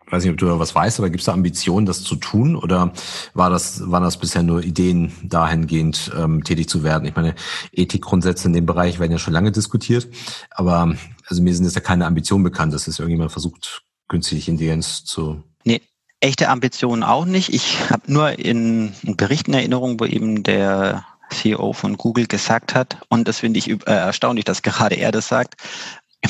Ich 0.06 0.12
weiß 0.12 0.24
nicht, 0.24 0.32
ob 0.32 0.38
du 0.38 0.46
da 0.46 0.60
was 0.60 0.76
weißt, 0.76 1.00
aber 1.00 1.10
gibt 1.10 1.22
es 1.22 1.26
da 1.26 1.34
Ambitionen, 1.34 1.86
das 1.86 2.04
zu 2.04 2.16
tun? 2.16 2.56
Oder 2.56 2.94
war 3.34 3.50
das, 3.50 3.90
waren 3.90 4.04
das 4.04 4.18
bisher 4.18 4.44
nur 4.44 4.64
Ideen, 4.64 5.12
dahingehend 5.24 6.12
ähm, 6.16 6.44
tätig 6.44 6.70
zu 6.70 6.84
werden? 6.84 7.08
Ich 7.08 7.16
meine, 7.16 7.36
Ethikgrundsätze 7.72 8.48
in 8.48 8.54
dem 8.54 8.66
Bereich 8.66 9.00
werden 9.00 9.12
ja 9.12 9.18
schon 9.18 9.34
lange 9.34 9.52
diskutiert, 9.52 10.08
aber 10.52 10.94
also 11.26 11.42
mir 11.42 11.56
sind 11.56 11.66
jetzt 11.66 11.76
ja 11.76 11.82
keine 11.82 12.06
Ambitionen 12.06 12.44
bekannt, 12.44 12.74
dass 12.74 12.88
es 12.88 13.00
irgendjemand 13.00 13.32
versucht, 13.32 13.84
künstliche 14.14 14.52
Intelligenz 14.52 15.04
zu. 15.06 15.42
Nee, 15.64 15.82
echte 16.20 16.50
Ambitionen 16.50 17.02
auch 17.02 17.26
nicht. 17.26 17.52
Ich 17.52 17.90
habe 17.90 18.14
nur 18.14 18.38
in 18.38 18.94
Berichten 19.02 19.56
Erinnerung, 19.56 20.00
wo 20.00 20.06
eben 20.06 20.44
der 20.44 21.04
CEO 21.32 21.74
von 21.74 21.98
Google 21.98 22.28
gesagt 22.28 22.76
hat, 22.76 22.98
und 23.10 23.28
das 23.28 23.40
finde 23.40 23.58
ich 23.58 23.72
äh, 23.72 23.78
erstaunlich, 23.86 24.46
dass 24.46 24.62
gerade 24.62 24.98
er 24.98 25.12
das 25.12 25.30
sagt, 25.30 25.56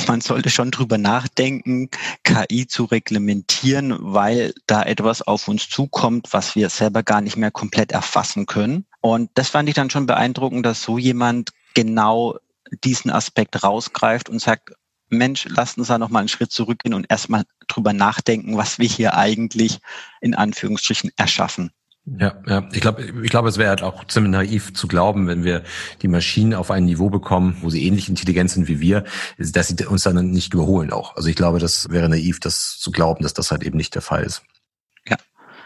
man 0.07 0.21
sollte 0.21 0.49
schon 0.49 0.71
drüber 0.71 0.97
nachdenken, 0.97 1.89
KI 2.23 2.67
zu 2.67 2.85
reglementieren, 2.85 3.97
weil 3.99 4.53
da 4.65 4.83
etwas 4.83 5.21
auf 5.21 5.49
uns 5.49 5.67
zukommt, 5.67 6.29
was 6.31 6.55
wir 6.55 6.69
selber 6.69 7.03
gar 7.03 7.19
nicht 7.19 7.35
mehr 7.35 7.51
komplett 7.51 7.91
erfassen 7.91 8.45
können. 8.45 8.85
Und 9.01 9.29
das 9.33 9.49
fand 9.49 9.67
ich 9.67 9.75
dann 9.75 9.89
schon 9.89 10.05
beeindruckend, 10.05 10.65
dass 10.65 10.83
so 10.83 10.97
jemand 10.97 11.49
genau 11.73 12.37
diesen 12.81 13.11
Aspekt 13.11 13.61
rausgreift 13.61 14.29
und 14.29 14.39
sagt, 14.39 14.71
Mensch, 15.09 15.47
lasst 15.49 15.77
uns 15.77 15.87
da 15.87 15.97
nochmal 15.97 16.21
einen 16.21 16.29
Schritt 16.29 16.51
zurückgehen 16.51 16.93
und 16.93 17.05
erstmal 17.09 17.43
drüber 17.67 17.93
nachdenken, 17.93 18.57
was 18.57 18.79
wir 18.79 18.87
hier 18.87 19.15
eigentlich 19.15 19.79
in 20.21 20.33
Anführungsstrichen 20.33 21.11
erschaffen. 21.17 21.71
Ja, 22.05 22.35
ja, 22.47 22.67
ich 22.73 22.81
glaube, 22.81 23.01
ich 23.23 23.29
glaube, 23.29 23.47
es 23.47 23.57
wäre 23.57 23.69
halt 23.69 23.81
auch 23.81 24.05
ziemlich 24.07 24.31
naiv 24.33 24.73
zu 24.73 24.89
glauben, 24.89 25.27
wenn 25.27 25.45
wir 25.45 25.63
die 26.01 26.09
Maschinen 26.09 26.53
auf 26.53 26.69
ein 26.69 26.83
Niveau 26.83 27.09
bekommen, 27.09 27.55
wo 27.61 27.69
sie 27.69 27.85
ähnlich 27.85 28.09
intelligent 28.09 28.51
sind 28.51 28.67
wie 28.67 28.81
wir, 28.81 29.05
dass 29.37 29.69
sie 29.69 29.85
uns 29.85 30.03
dann 30.03 30.31
nicht 30.31 30.53
überholen 30.53 30.91
auch. 30.91 31.15
Also 31.15 31.29
ich 31.29 31.37
glaube, 31.37 31.59
das 31.59 31.89
wäre 31.91 32.09
naiv, 32.09 32.41
das 32.41 32.77
zu 32.77 32.91
glauben, 32.91 33.23
dass 33.23 33.33
das 33.33 33.51
halt 33.51 33.63
eben 33.63 33.77
nicht 33.77 33.95
der 33.95 34.01
Fall 34.01 34.23
ist. 34.23 34.43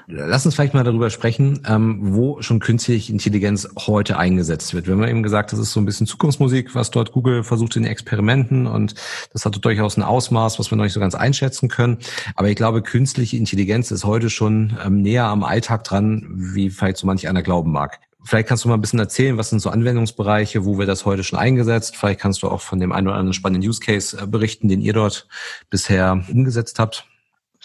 Lass 0.09 0.45
uns 0.45 0.55
vielleicht 0.55 0.73
mal 0.73 0.85
darüber 0.85 1.09
sprechen, 1.09 1.63
ähm, 1.67 1.99
wo 2.01 2.41
schon 2.41 2.61
künstliche 2.61 3.11
Intelligenz 3.11 3.67
heute 3.75 4.17
eingesetzt 4.17 4.73
wird. 4.73 4.87
Wir 4.87 4.93
haben 4.93 5.03
eben 5.03 5.21
gesagt, 5.21 5.51
das 5.51 5.59
ist 5.59 5.73
so 5.73 5.81
ein 5.81 5.85
bisschen 5.85 6.07
Zukunftsmusik, 6.07 6.75
was 6.75 6.91
dort 6.91 7.11
Google 7.11 7.43
versucht 7.43 7.75
in 7.75 7.83
Experimenten 7.83 8.67
und 8.67 8.95
das 9.33 9.43
hat 9.43 9.65
durchaus 9.65 9.97
ein 9.97 10.03
Ausmaß, 10.03 10.59
was 10.59 10.71
wir 10.71 10.77
noch 10.77 10.85
nicht 10.85 10.93
so 10.93 11.01
ganz 11.01 11.13
einschätzen 11.13 11.67
können. 11.67 11.97
Aber 12.37 12.47
ich 12.47 12.55
glaube, 12.55 12.81
künstliche 12.83 13.35
Intelligenz 13.35 13.91
ist 13.91 14.05
heute 14.05 14.29
schon 14.29 14.77
ähm, 14.85 15.01
näher 15.01 15.25
am 15.25 15.43
Alltag 15.43 15.83
dran, 15.83 16.25
wie 16.29 16.69
vielleicht 16.69 16.95
so 16.95 17.05
manch 17.05 17.27
einer 17.27 17.43
glauben 17.43 17.73
mag. 17.73 17.99
Vielleicht 18.23 18.47
kannst 18.47 18.63
du 18.63 18.69
mal 18.69 18.75
ein 18.75 18.81
bisschen 18.81 18.99
erzählen, 18.99 19.37
was 19.37 19.49
sind 19.49 19.59
so 19.59 19.69
Anwendungsbereiche, 19.69 20.63
wo 20.63 20.79
wir 20.79 20.85
das 20.85 21.05
heute 21.05 21.25
schon 21.25 21.37
eingesetzt? 21.37 21.97
Vielleicht 21.97 22.21
kannst 22.21 22.43
du 22.43 22.47
auch 22.47 22.61
von 22.61 22.79
dem 22.79 22.93
einen 22.93 23.07
oder 23.07 23.17
anderen 23.17 23.33
spannenden 23.33 23.67
Use 23.67 23.81
Case 23.81 24.17
äh, 24.17 24.25
berichten, 24.25 24.69
den 24.69 24.79
ihr 24.79 24.93
dort 24.93 25.27
bisher 25.69 26.23
umgesetzt 26.31 26.79
habt. 26.79 27.05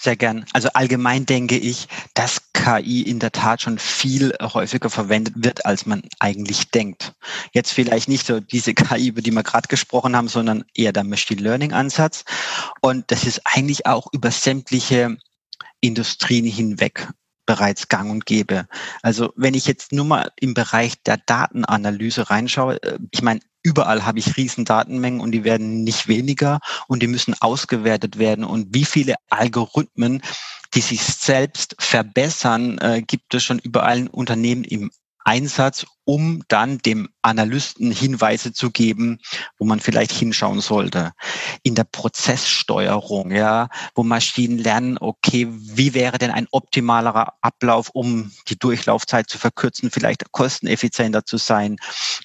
Sehr 0.03 0.17
gern. 0.17 0.45
Also 0.53 0.69
allgemein 0.75 1.27
denke 1.27 1.57
ich, 1.57 1.87
dass 2.15 2.53
KI 2.55 3.03
in 3.03 3.21
der 3.21 3.31
Tat 3.31 3.63
schon 3.63 3.79
viel 3.79 4.35
häufiger 4.43 4.91
verwendet 4.91 5.35
wird, 5.37 5.65
als 5.65 5.87
man 5.87 6.03
eigentlich 6.19 6.73
denkt. 6.73 7.13
Jetzt 7.53 7.73
vielleicht 7.73 8.09
nicht 8.09 8.27
so 8.27 8.41
diese 8.41 8.75
KI, 8.75 9.07
über 9.07 9.23
die 9.23 9.31
wir 9.31 9.45
gerade 9.45 9.69
gesprochen 9.69 10.17
haben, 10.17 10.27
sondern 10.27 10.65
eher 10.75 10.93
der 10.93 11.05
Machine 11.05 11.41
Learning 11.41 11.73
Ansatz. 11.73 12.25
Und 12.81 13.13
das 13.13 13.23
ist 13.27 13.43
eigentlich 13.45 13.87
auch 13.87 14.09
über 14.11 14.33
sämtliche 14.33 15.19
Industrien 15.81 16.47
hinweg 16.47 17.07
bereits 17.47 17.89
gang 17.89 18.11
und 18.11 18.27
gäbe. 18.27 18.67
Also 19.03 19.33
wenn 19.37 19.55
ich 19.55 19.67
jetzt 19.67 19.93
nur 19.93 20.05
mal 20.05 20.31
im 20.41 20.55
Bereich 20.55 21.03
der 21.03 21.19
Datenanalyse 21.19 22.31
reinschaue, 22.31 22.83
äh, 22.83 22.99
ich 23.11 23.23
meine, 23.23 23.41
überall 23.63 24.05
habe 24.05 24.19
ich 24.19 24.37
riesen 24.37 24.65
Datenmengen 24.65 25.21
und 25.21 25.33
die 25.33 25.45
werden 25.45 25.85
nicht 25.85 26.09
weniger 26.09 26.61
und 26.89 27.03
die 27.03 27.07
müssen 27.07 27.35
ausgewertet 27.41 28.19
werden. 28.19 28.45
Und 28.45 28.75
wie 28.75 28.85
viele 28.85 29.15
Algorithmen, 29.31 30.23
die 30.75 30.81
sich 30.81 31.03
selbst 31.03 31.77
verbessern, 31.79 32.79
äh, 32.79 33.03
gibt 33.03 33.35
es 33.35 33.45
schon 33.45 33.59
überall 33.59 33.99
in 33.99 34.09
Unternehmen 34.09 34.65
im 34.65 34.91
Einsatz, 35.25 35.87
um 36.05 36.43
dann 36.49 36.79
dem 36.79 37.09
Analysten 37.23 37.93
Hinweise 37.93 38.53
zu 38.53 38.71
geben, 38.71 39.19
wo 39.59 39.65
man 39.65 39.81
vielleicht 39.81 40.13
hinschauen 40.13 40.61
sollte. 40.61 41.13
In 41.63 41.75
der 41.75 41.85
Prozesssteuerung, 41.85 43.31
ja, 43.31 43.69
wo 43.95 44.03
Maschinen 44.03 44.59
lernen, 44.59 44.99
okay, 44.99 45.47
wie 45.51 45.95
wäre 45.95 46.19
denn 46.19 46.31
ein 46.31 46.49
optimalerer 46.51 47.35
Ablauf, 47.41 47.91
um 47.91 48.33
die 48.49 48.59
Durchlaufzeit 48.59 49.29
zu 49.29 49.39
verkürzen, 49.39 49.91
vielleicht 49.91 50.33
kosteneffizienter 50.33 51.25
zu 51.25 51.37
sein, 51.37 51.77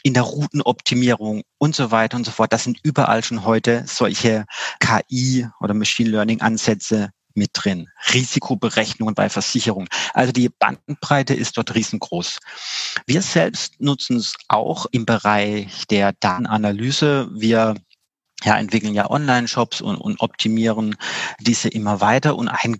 in 0.03 0.13
der 0.13 0.23
Routenoptimierung 0.23 1.43
und 1.59 1.75
so 1.75 1.91
weiter 1.91 2.17
und 2.17 2.25
so 2.25 2.31
fort. 2.31 2.51
Das 2.53 2.63
sind 2.63 2.79
überall 2.83 3.23
schon 3.23 3.45
heute 3.45 3.83
solche 3.85 4.45
KI 4.79 5.47
oder 5.59 5.73
Machine 5.73 6.09
Learning 6.09 6.41
Ansätze 6.41 7.11
mit 7.37 7.51
drin. 7.53 7.87
Risikoberechnungen 8.13 9.15
bei 9.15 9.29
Versicherungen. 9.29 9.87
Also 10.13 10.31
die 10.31 10.49
Bandbreite 10.49 11.33
ist 11.33 11.57
dort 11.57 11.73
riesengroß. 11.75 12.39
Wir 13.05 13.21
selbst 13.21 13.79
nutzen 13.79 14.17
es 14.17 14.33
auch 14.47 14.87
im 14.91 15.05
Bereich 15.05 15.85
der 15.87 16.13
Datenanalyse. 16.13 17.29
Wir 17.33 17.75
ja, 18.43 18.57
entwickeln 18.57 18.93
ja 18.93 19.09
Online-Shops 19.09 19.81
und, 19.81 19.97
und 19.97 20.19
optimieren 20.19 20.95
diese 21.39 21.69
immer 21.69 22.01
weiter. 22.01 22.35
Und 22.35 22.49
ein, 22.49 22.77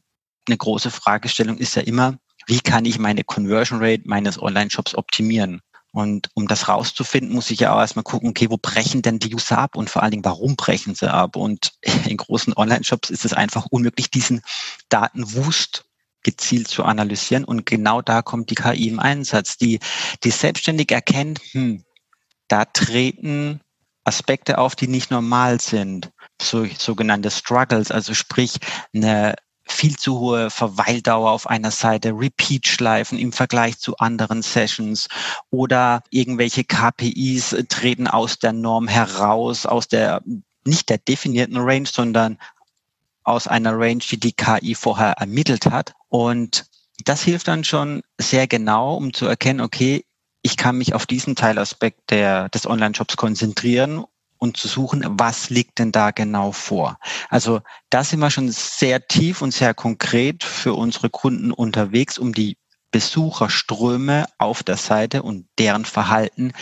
eine 0.47 0.57
große 0.57 0.91
Fragestellung 0.91 1.57
ist 1.57 1.75
ja 1.75 1.83
immer, 1.83 2.17
wie 2.47 2.59
kann 2.61 2.85
ich 2.85 2.97
meine 2.99 3.23
Conversion 3.23 3.79
Rate 3.81 4.03
meines 4.05 4.41
Online-Shops 4.41 4.95
optimieren? 4.95 5.61
Und 5.97 6.29
um 6.35 6.47
das 6.47 6.67
rauszufinden, 6.67 7.33
muss 7.33 7.49
ich 7.49 7.61
ja 7.61 7.73
auch 7.73 7.79
erstmal 7.79 8.03
gucken, 8.03 8.29
okay, 8.29 8.51
wo 8.51 8.57
brechen 8.57 9.01
denn 9.01 9.17
die 9.17 9.33
User 9.33 9.57
ab 9.57 9.75
und 9.75 9.89
vor 9.89 10.03
allen 10.03 10.11
Dingen, 10.11 10.25
warum 10.25 10.55
brechen 10.55 10.93
sie 10.93 11.11
ab? 11.11 11.35
Und 11.35 11.71
in 12.05 12.17
großen 12.17 12.53
Online-Shops 12.55 13.09
ist 13.09 13.25
es 13.25 13.33
einfach 13.33 13.65
unmöglich, 13.71 14.11
diesen 14.11 14.43
Datenwust 14.89 15.85
gezielt 16.21 16.67
zu 16.67 16.83
analysieren. 16.83 17.45
Und 17.45 17.65
genau 17.65 18.03
da 18.03 18.21
kommt 18.21 18.51
die 18.51 18.55
KI 18.55 18.89
im 18.89 18.99
Einsatz, 18.99 19.57
die, 19.57 19.79
die 20.23 20.29
selbstständig 20.29 20.91
erkennt, 20.91 21.39
hm, 21.53 21.83
da 22.47 22.65
treten 22.65 23.61
Aspekte 24.03 24.59
auf, 24.59 24.75
die 24.75 24.87
nicht 24.87 25.09
normal 25.09 25.59
sind. 25.59 26.11
So, 26.39 26.63
sogenannte 26.65 27.31
Struggles, 27.31 27.89
also 27.89 28.13
sprich 28.13 28.59
eine 28.93 29.33
viel 29.67 29.97
zu 29.97 30.19
hohe 30.19 30.49
Verweildauer 30.49 31.31
auf 31.31 31.47
einer 31.47 31.71
Seite, 31.71 32.09
Repeat-Schleifen 32.09 33.17
im 33.17 33.31
Vergleich 33.31 33.77
zu 33.79 33.97
anderen 33.97 34.41
Sessions 34.41 35.07
oder 35.49 36.03
irgendwelche 36.09 36.63
KPIs 36.63 37.55
treten 37.69 38.07
aus 38.07 38.39
der 38.39 38.53
Norm 38.53 38.87
heraus, 38.87 39.65
aus 39.65 39.87
der 39.87 40.21
nicht 40.65 40.89
der 40.89 40.97
definierten 40.97 41.57
Range, 41.57 41.87
sondern 41.87 42.37
aus 43.23 43.47
einer 43.47 43.77
Range, 43.77 44.03
die 44.09 44.19
die 44.19 44.33
KI 44.33 44.75
vorher 44.75 45.13
ermittelt 45.13 45.65
hat. 45.65 45.93
Und 46.09 46.65
das 47.03 47.21
hilft 47.23 47.47
dann 47.47 47.63
schon 47.63 48.03
sehr 48.17 48.47
genau, 48.47 48.95
um 48.95 49.13
zu 49.13 49.25
erkennen, 49.25 49.61
okay, 49.61 50.05
ich 50.41 50.55
kann 50.55 50.77
mich 50.77 50.93
auf 50.93 51.05
diesen 51.05 51.35
Teilaspekt 51.35 52.09
der, 52.09 52.49
des 52.49 52.65
Online-Shops 52.65 53.17
konzentrieren 53.17 54.05
und 54.37 54.57
zu 54.57 54.67
suchen, 54.67 55.03
was 55.07 55.49
liegt 55.49 55.79
denn 55.79 55.91
da 55.91 56.11
genau 56.11 56.51
vor. 56.51 56.97
Also 57.29 57.61
da 57.89 58.03
sind 58.03 58.19
wir 58.19 58.29
schon 58.29 58.49
sehr 58.51 59.07
tief 59.07 59.41
und 59.41 59.53
sehr 59.53 59.73
konkret 59.73 60.43
für 60.43 60.73
unsere 60.73 61.09
Kunden 61.09 61.51
unterwegs, 61.51 62.17
um 62.17 62.33
die 62.33 62.57
Besucherströme 62.91 64.25
auf 64.37 64.63
der 64.63 64.77
Seite 64.77 65.23
und 65.23 65.47
deren 65.59 65.85
Verhalten 65.85 66.53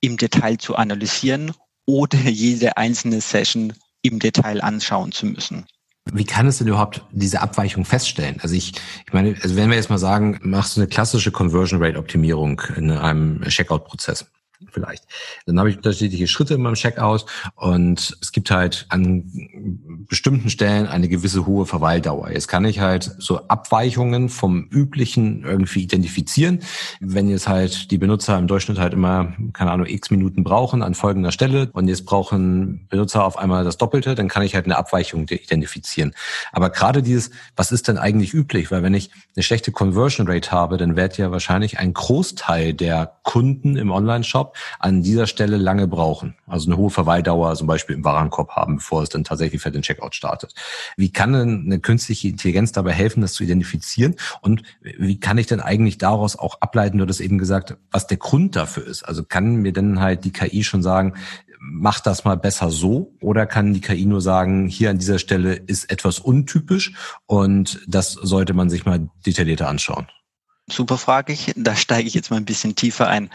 im 0.00 0.16
Detail 0.16 0.58
zu 0.58 0.76
analysieren 0.76 1.52
oder 1.86 2.18
jede 2.18 2.76
einzelne 2.76 3.20
Session 3.20 3.72
im 4.02 4.18
Detail 4.18 4.62
anschauen 4.62 5.12
zu 5.12 5.26
müssen. 5.26 5.66
Wie 6.12 6.24
kann 6.24 6.46
es 6.46 6.58
denn 6.58 6.68
überhaupt 6.68 7.04
diese 7.10 7.40
Abweichung 7.40 7.84
feststellen? 7.84 8.38
Also 8.40 8.54
ich, 8.54 8.74
ich 9.06 9.12
meine, 9.12 9.36
also 9.42 9.56
wenn 9.56 9.70
wir 9.70 9.76
jetzt 9.76 9.90
mal 9.90 9.98
sagen, 9.98 10.38
machst 10.42 10.76
du 10.76 10.80
eine 10.80 10.88
klassische 10.88 11.32
Conversion 11.32 11.82
Rate 11.82 11.98
Optimierung 11.98 12.62
in 12.76 12.92
einem 12.92 13.42
Checkout-Prozess 13.42 14.26
vielleicht. 14.70 15.04
Dann 15.46 15.58
habe 15.58 15.70
ich 15.70 15.76
unterschiedliche 15.76 16.26
Schritte 16.26 16.54
in 16.54 16.62
meinem 16.62 16.74
Checkout 16.74 17.26
und 17.54 18.16
es 18.20 18.32
gibt 18.32 18.50
halt 18.50 18.86
an 18.88 20.06
bestimmten 20.08 20.50
Stellen 20.50 20.86
eine 20.86 21.08
gewisse 21.08 21.46
hohe 21.46 21.66
Verweildauer. 21.66 22.30
Jetzt 22.30 22.48
kann 22.48 22.64
ich 22.64 22.80
halt 22.80 23.14
so 23.18 23.48
Abweichungen 23.48 24.28
vom 24.28 24.68
üblichen 24.70 25.44
irgendwie 25.44 25.82
identifizieren. 25.82 26.60
Wenn 27.00 27.28
jetzt 27.28 27.48
halt 27.48 27.90
die 27.90 27.98
Benutzer 27.98 28.38
im 28.38 28.46
Durchschnitt 28.46 28.78
halt 28.78 28.92
immer, 28.92 29.34
keine 29.52 29.70
Ahnung, 29.70 29.86
x 29.86 30.10
Minuten 30.10 30.44
brauchen 30.44 30.82
an 30.82 30.94
folgender 30.94 31.32
Stelle 31.32 31.70
und 31.72 31.88
jetzt 31.88 32.06
brauchen 32.06 32.86
Benutzer 32.88 33.24
auf 33.24 33.38
einmal 33.38 33.64
das 33.64 33.76
Doppelte, 33.76 34.14
dann 34.14 34.28
kann 34.28 34.42
ich 34.42 34.54
halt 34.54 34.64
eine 34.64 34.76
Abweichung 34.76 35.26
identifizieren. 35.28 36.14
Aber 36.52 36.70
gerade 36.70 37.02
dieses, 37.02 37.30
was 37.56 37.72
ist 37.72 37.88
denn 37.88 37.98
eigentlich 37.98 38.34
üblich? 38.34 38.70
Weil 38.70 38.82
wenn 38.82 38.94
ich 38.94 39.10
eine 39.34 39.42
schlechte 39.42 39.72
Conversion 39.72 40.28
Rate 40.28 40.50
habe, 40.50 40.76
dann 40.76 40.96
wird 40.96 41.18
ja 41.18 41.30
wahrscheinlich 41.30 41.78
ein 41.78 41.92
Großteil 41.92 42.74
der 42.74 43.18
Kunden 43.22 43.76
im 43.76 43.90
Online-Shop 43.90 44.45
Warenkorb 44.46 44.56
an 44.78 45.02
dieser 45.02 45.26
Stelle 45.26 45.56
lange 45.56 45.86
brauchen. 45.86 46.34
Also 46.46 46.68
eine 46.68 46.76
hohe 46.76 46.90
Verweildauer 46.90 47.54
zum 47.54 47.66
Beispiel 47.66 47.96
im 47.96 48.04
Warenkorb 48.04 48.50
haben, 48.50 48.76
bevor 48.76 49.02
es 49.02 49.08
dann 49.08 49.24
tatsächlich 49.24 49.60
für 49.60 49.70
den 49.70 49.82
Checkout 49.82 50.14
startet. 50.14 50.54
Wie 50.96 51.10
kann 51.10 51.32
denn 51.32 51.62
eine 51.66 51.80
künstliche 51.80 52.28
Intelligenz 52.28 52.72
dabei 52.72 52.92
helfen, 52.92 53.20
das 53.20 53.32
zu 53.32 53.44
identifizieren? 53.44 54.16
Und 54.40 54.62
wie 54.80 55.18
kann 55.18 55.38
ich 55.38 55.46
denn 55.46 55.60
eigentlich 55.60 55.98
daraus 55.98 56.36
auch 56.36 56.60
ableiten, 56.60 56.98
du 56.98 57.04
hattest 57.04 57.20
eben 57.20 57.38
gesagt, 57.38 57.76
was 57.90 58.06
der 58.06 58.18
Grund 58.18 58.56
dafür 58.56 58.86
ist? 58.86 59.02
Also 59.02 59.24
kann 59.24 59.56
mir 59.56 59.72
denn 59.72 60.00
halt 60.00 60.24
die 60.24 60.32
KI 60.32 60.64
schon 60.64 60.82
sagen, 60.82 61.14
mach 61.58 62.00
das 62.00 62.24
mal 62.24 62.36
besser 62.36 62.70
so 62.70 63.14
oder 63.20 63.46
kann 63.46 63.72
die 63.72 63.80
KI 63.80 64.04
nur 64.04 64.20
sagen, 64.20 64.68
hier 64.68 64.90
an 64.90 64.98
dieser 64.98 65.18
Stelle 65.18 65.54
ist 65.54 65.90
etwas 65.90 66.18
untypisch 66.18 66.92
und 67.26 67.80
das 67.88 68.12
sollte 68.12 68.54
man 68.54 68.70
sich 68.70 68.84
mal 68.84 69.08
detaillierter 69.24 69.68
anschauen? 69.68 70.06
Super 70.68 70.98
Frage. 70.98 71.36
Da 71.54 71.76
steige 71.76 72.08
ich 72.08 72.14
jetzt 72.14 72.30
mal 72.30 72.38
ein 72.38 72.44
bisschen 72.44 72.74
tiefer 72.74 73.08
ein. 73.08 73.30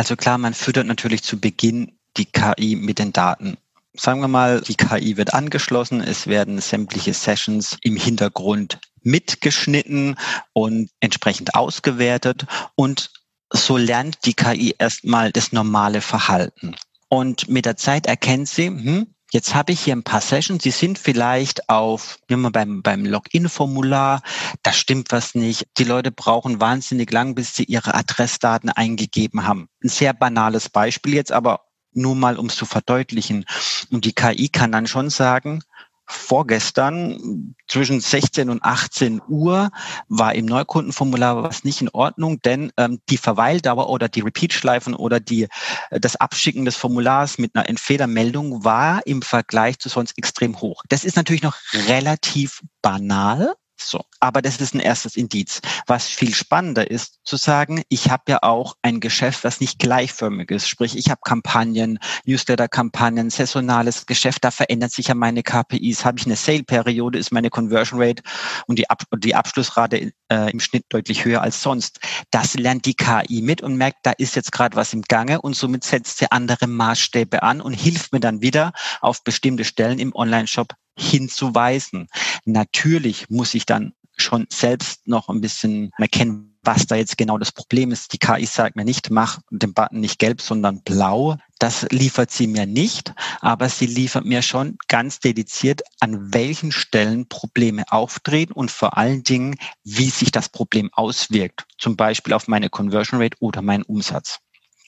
Also 0.00 0.16
klar, 0.16 0.38
man 0.38 0.54
füttert 0.54 0.86
natürlich 0.86 1.22
zu 1.22 1.38
Beginn 1.38 1.92
die 2.16 2.24
KI 2.24 2.74
mit 2.74 2.98
den 2.98 3.12
Daten. 3.12 3.58
Sagen 3.92 4.22
wir 4.22 4.28
mal, 4.28 4.62
die 4.62 4.74
KI 4.74 5.18
wird 5.18 5.34
angeschlossen, 5.34 6.00
es 6.00 6.26
werden 6.26 6.58
sämtliche 6.58 7.12
Sessions 7.12 7.76
im 7.82 7.96
Hintergrund 7.96 8.78
mitgeschnitten 9.02 10.16
und 10.54 10.88
entsprechend 11.00 11.54
ausgewertet 11.54 12.46
und 12.76 13.10
so 13.52 13.76
lernt 13.76 14.24
die 14.24 14.32
KI 14.32 14.74
erstmal 14.78 15.32
das 15.32 15.52
normale 15.52 16.00
Verhalten. 16.00 16.76
Und 17.10 17.50
mit 17.50 17.66
der 17.66 17.76
Zeit 17.76 18.06
erkennt 18.06 18.48
sie, 18.48 18.68
hm, 18.68 19.14
Jetzt 19.32 19.54
habe 19.54 19.72
ich 19.72 19.80
hier 19.80 19.94
ein 19.94 20.02
paar 20.02 20.20
Sessions, 20.20 20.62
die 20.62 20.72
sind 20.72 20.98
vielleicht 20.98 21.68
auf, 21.68 22.18
nehmen 22.28 22.42
wir 22.42 22.50
beim, 22.50 22.82
beim 22.82 23.04
Login-Formular, 23.04 24.22
da 24.62 24.72
stimmt 24.72 25.12
was 25.12 25.34
nicht. 25.34 25.68
Die 25.78 25.84
Leute 25.84 26.10
brauchen 26.10 26.60
wahnsinnig 26.60 27.12
lang, 27.12 27.36
bis 27.36 27.54
sie 27.54 27.64
ihre 27.64 27.94
Adressdaten 27.94 28.70
eingegeben 28.70 29.46
haben. 29.46 29.68
Ein 29.84 29.88
sehr 29.88 30.14
banales 30.14 30.68
Beispiel 30.68 31.14
jetzt, 31.14 31.30
aber 31.30 31.60
nur 31.92 32.16
mal, 32.16 32.38
um 32.38 32.46
es 32.46 32.56
zu 32.56 32.66
verdeutlichen. 32.66 33.44
Und 33.90 34.04
die 34.04 34.12
KI 34.12 34.48
kann 34.48 34.72
dann 34.72 34.86
schon 34.86 35.10
sagen, 35.10 35.62
vorgestern 36.10 37.54
zwischen 37.68 38.00
16 38.00 38.50
und 38.50 38.62
18 38.62 39.20
Uhr 39.28 39.70
war 40.08 40.34
im 40.34 40.46
Neukundenformular 40.46 41.42
was 41.42 41.64
nicht 41.64 41.80
in 41.80 41.88
Ordnung, 41.90 42.42
denn 42.42 42.72
ähm, 42.76 43.00
die 43.08 43.16
Verweildauer 43.16 43.88
oder 43.88 44.08
die 44.08 44.20
Repeat-Schleifen 44.20 44.94
oder 44.94 45.20
die, 45.20 45.48
äh, 45.90 46.00
das 46.00 46.16
Abschicken 46.16 46.64
des 46.64 46.76
Formulars 46.76 47.38
mit 47.38 47.54
einer 47.54 47.68
Entfehlermeldung 47.68 48.64
war 48.64 49.06
im 49.06 49.22
Vergleich 49.22 49.78
zu 49.78 49.88
sonst 49.88 50.18
extrem 50.18 50.60
hoch. 50.60 50.82
Das 50.88 51.04
ist 51.04 51.16
natürlich 51.16 51.42
noch 51.42 51.56
relativ 51.88 52.62
banal, 52.82 53.54
so, 53.82 54.04
aber 54.20 54.42
das 54.42 54.60
ist 54.60 54.74
ein 54.74 54.80
erstes 54.80 55.16
Indiz. 55.16 55.60
Was 55.86 56.06
viel 56.06 56.34
spannender 56.34 56.90
ist, 56.90 57.20
zu 57.24 57.36
sagen, 57.36 57.82
ich 57.88 58.10
habe 58.10 58.24
ja 58.28 58.38
auch 58.42 58.74
ein 58.82 59.00
Geschäft, 59.00 59.44
das 59.44 59.60
nicht 59.60 59.78
gleichförmig 59.78 60.50
ist. 60.50 60.68
Sprich, 60.68 60.96
ich 60.96 61.10
habe 61.10 61.20
Kampagnen, 61.24 61.98
Newsletter-Kampagnen, 62.24 63.30
saisonales 63.30 64.06
Geschäft, 64.06 64.44
da 64.44 64.50
verändert 64.50 64.92
sich 64.92 65.08
ja 65.08 65.14
meine 65.14 65.42
KPIs. 65.42 66.04
Habe 66.04 66.18
ich 66.18 66.26
eine 66.26 66.36
Sale-Periode, 66.36 67.18
ist 67.18 67.32
meine 67.32 67.50
Conversion 67.50 68.00
Rate 68.00 68.22
und 68.66 68.78
die, 68.78 68.88
Ab 68.90 69.04
die 69.18 69.34
Abschlussrate 69.34 70.12
äh, 70.30 70.50
im 70.50 70.60
Schnitt 70.60 70.86
deutlich 70.88 71.24
höher 71.24 71.42
als 71.42 71.62
sonst. 71.62 72.00
Das 72.30 72.54
lernt 72.54 72.86
die 72.86 72.94
KI 72.94 73.42
mit 73.42 73.62
und 73.62 73.76
merkt, 73.76 73.98
da 74.04 74.12
ist 74.12 74.36
jetzt 74.36 74.52
gerade 74.52 74.76
was 74.76 74.92
im 74.92 75.02
Gange 75.02 75.40
und 75.40 75.56
somit 75.56 75.84
setzt 75.84 76.18
sie 76.18 76.30
andere 76.30 76.66
Maßstäbe 76.66 77.42
an 77.42 77.60
und 77.60 77.72
hilft 77.72 78.12
mir 78.12 78.20
dann 78.20 78.40
wieder 78.40 78.72
auf 79.00 79.24
bestimmte 79.24 79.64
Stellen 79.64 79.98
im 79.98 80.14
Online-Shop 80.14 80.74
hinzuweisen. 80.96 82.08
Natürlich 82.44 83.28
muss 83.30 83.54
ich 83.54 83.66
dann 83.66 83.92
schon 84.16 84.46
selbst 84.50 85.08
noch 85.08 85.28
ein 85.28 85.40
bisschen 85.40 85.90
erkennen, 85.98 86.58
was 86.62 86.86
da 86.86 86.96
jetzt 86.96 87.16
genau 87.16 87.38
das 87.38 87.52
Problem 87.52 87.90
ist. 87.90 88.12
Die 88.12 88.18
KI 88.18 88.44
sagt 88.44 88.76
mir 88.76 88.84
nicht, 88.84 89.10
mach 89.10 89.40
den 89.50 89.72
Button 89.72 90.00
nicht 90.00 90.18
gelb, 90.18 90.42
sondern 90.42 90.82
blau. 90.82 91.36
Das 91.58 91.86
liefert 91.90 92.30
sie 92.30 92.46
mir 92.46 92.66
nicht, 92.66 93.14
aber 93.40 93.68
sie 93.68 93.86
liefert 93.86 94.26
mir 94.26 94.42
schon 94.42 94.76
ganz 94.88 95.20
dediziert, 95.20 95.82
an 96.00 96.34
welchen 96.34 96.70
Stellen 96.72 97.28
Probleme 97.28 97.84
auftreten 97.90 98.52
und 98.52 98.70
vor 98.70 98.96
allen 98.98 99.22
Dingen, 99.22 99.56
wie 99.84 100.10
sich 100.10 100.30
das 100.30 100.48
Problem 100.48 100.90
auswirkt. 100.92 101.66
Zum 101.78 101.96
Beispiel 101.96 102.34
auf 102.34 102.46
meine 102.46 102.68
Conversion 102.68 103.20
Rate 103.20 103.36
oder 103.40 103.62
meinen 103.62 103.84
Umsatz. 103.84 104.38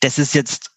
Das 0.00 0.18
ist 0.18 0.34
jetzt 0.34 0.72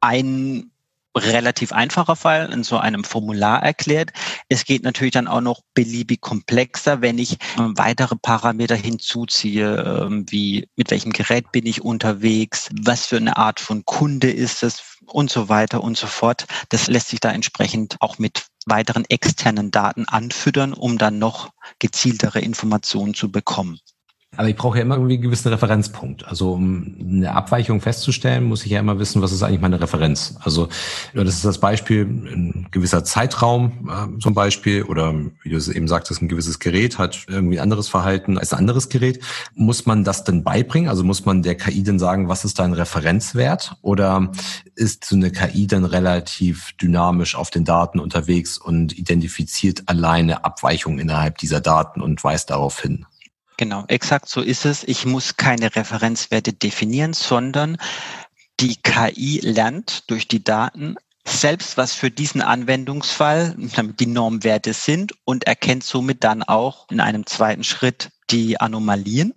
ein 0.00 0.70
relativ 1.16 1.72
einfacher 1.72 2.16
Fall 2.16 2.52
in 2.52 2.62
so 2.62 2.78
einem 2.78 3.04
Formular 3.04 3.62
erklärt. 3.62 4.10
Es 4.48 4.64
geht 4.64 4.84
natürlich 4.84 5.12
dann 5.12 5.28
auch 5.28 5.40
noch 5.40 5.62
beliebig 5.74 6.20
komplexer, 6.20 7.02
wenn 7.02 7.18
ich 7.18 7.38
ähm, 7.58 7.76
weitere 7.76 8.16
Parameter 8.16 8.76
hinzuziehe, 8.76 10.04
ähm, 10.06 10.26
wie 10.30 10.68
mit 10.76 10.90
welchem 10.90 11.12
Gerät 11.12 11.50
bin 11.52 11.66
ich 11.66 11.82
unterwegs, 11.82 12.70
was 12.80 13.06
für 13.06 13.16
eine 13.16 13.36
Art 13.36 13.60
von 13.60 13.84
Kunde 13.84 14.30
ist 14.30 14.62
es 14.62 14.98
und 15.06 15.30
so 15.30 15.48
weiter 15.48 15.82
und 15.82 15.96
so 15.96 16.06
fort. 16.06 16.46
Das 16.68 16.86
lässt 16.86 17.08
sich 17.08 17.20
da 17.20 17.30
entsprechend 17.32 17.96
auch 18.00 18.18
mit 18.18 18.46
weiteren 18.66 19.04
externen 19.08 19.70
Daten 19.70 20.04
anfüttern, 20.06 20.72
um 20.72 20.98
dann 20.98 21.18
noch 21.18 21.50
gezieltere 21.78 22.40
Informationen 22.40 23.14
zu 23.14 23.32
bekommen. 23.32 23.80
Aber 24.40 24.48
ich 24.48 24.56
brauche 24.56 24.78
ja 24.78 24.84
immer 24.84 24.94
irgendwie 24.94 25.16
einen 25.16 25.22
gewissen 25.22 25.48
Referenzpunkt. 25.48 26.26
Also 26.26 26.54
um 26.54 26.96
eine 26.98 27.34
Abweichung 27.34 27.82
festzustellen, 27.82 28.44
muss 28.44 28.64
ich 28.64 28.70
ja 28.70 28.80
immer 28.80 28.98
wissen, 28.98 29.20
was 29.20 29.32
ist 29.32 29.42
eigentlich 29.42 29.60
meine 29.60 29.82
Referenz. 29.82 30.36
Also 30.40 30.70
das 31.12 31.34
ist 31.34 31.44
das 31.44 31.58
Beispiel, 31.58 32.06
ein 32.06 32.68
gewisser 32.70 33.04
Zeitraum 33.04 33.90
äh, 33.90 34.18
zum 34.18 34.32
Beispiel 34.32 34.84
oder 34.84 35.14
wie 35.42 35.50
du 35.50 35.58
es 35.58 35.68
eben 35.68 35.86
sagtest, 35.88 36.22
ein 36.22 36.28
gewisses 36.28 36.58
Gerät 36.58 36.96
hat 36.96 37.26
irgendwie 37.28 37.58
ein 37.58 37.64
anderes 37.64 37.90
Verhalten 37.90 38.38
als 38.38 38.54
ein 38.54 38.60
anderes 38.60 38.88
Gerät. 38.88 39.22
Muss 39.56 39.84
man 39.84 40.04
das 40.04 40.24
denn 40.24 40.42
beibringen? 40.42 40.88
Also 40.88 41.04
muss 41.04 41.26
man 41.26 41.42
der 41.42 41.56
KI 41.56 41.82
denn 41.82 41.98
sagen, 41.98 42.30
was 42.30 42.46
ist 42.46 42.60
dein 42.60 42.72
Referenzwert? 42.72 43.76
Oder 43.82 44.32
ist 44.74 45.04
so 45.04 45.16
eine 45.16 45.32
KI 45.32 45.66
dann 45.66 45.84
relativ 45.84 46.72
dynamisch 46.80 47.34
auf 47.34 47.50
den 47.50 47.66
Daten 47.66 48.00
unterwegs 48.00 48.56
und 48.56 48.96
identifiziert 48.96 49.82
alleine 49.84 50.46
Abweichungen 50.46 50.98
innerhalb 50.98 51.36
dieser 51.36 51.60
Daten 51.60 52.00
und 52.00 52.24
weist 52.24 52.48
darauf 52.48 52.80
hin? 52.80 53.04
Genau, 53.60 53.84
exakt 53.88 54.30
so 54.30 54.40
ist 54.40 54.64
es. 54.64 54.84
Ich 54.84 55.04
muss 55.04 55.36
keine 55.36 55.76
Referenzwerte 55.76 56.54
definieren, 56.54 57.12
sondern 57.12 57.76
die 58.58 58.76
KI 58.76 59.38
lernt 59.42 60.10
durch 60.10 60.26
die 60.26 60.42
Daten 60.42 60.96
selbst, 61.26 61.76
was 61.76 61.92
für 61.92 62.10
diesen 62.10 62.40
Anwendungsfall 62.40 63.54
die 63.58 64.06
Normwerte 64.06 64.72
sind 64.72 65.12
und 65.26 65.44
erkennt 65.44 65.84
somit 65.84 66.24
dann 66.24 66.42
auch 66.42 66.86
in 66.90 67.00
einem 67.00 67.26
zweiten 67.26 67.62
Schritt 67.62 68.08
die 68.30 68.58
Anomalien. 68.58 69.34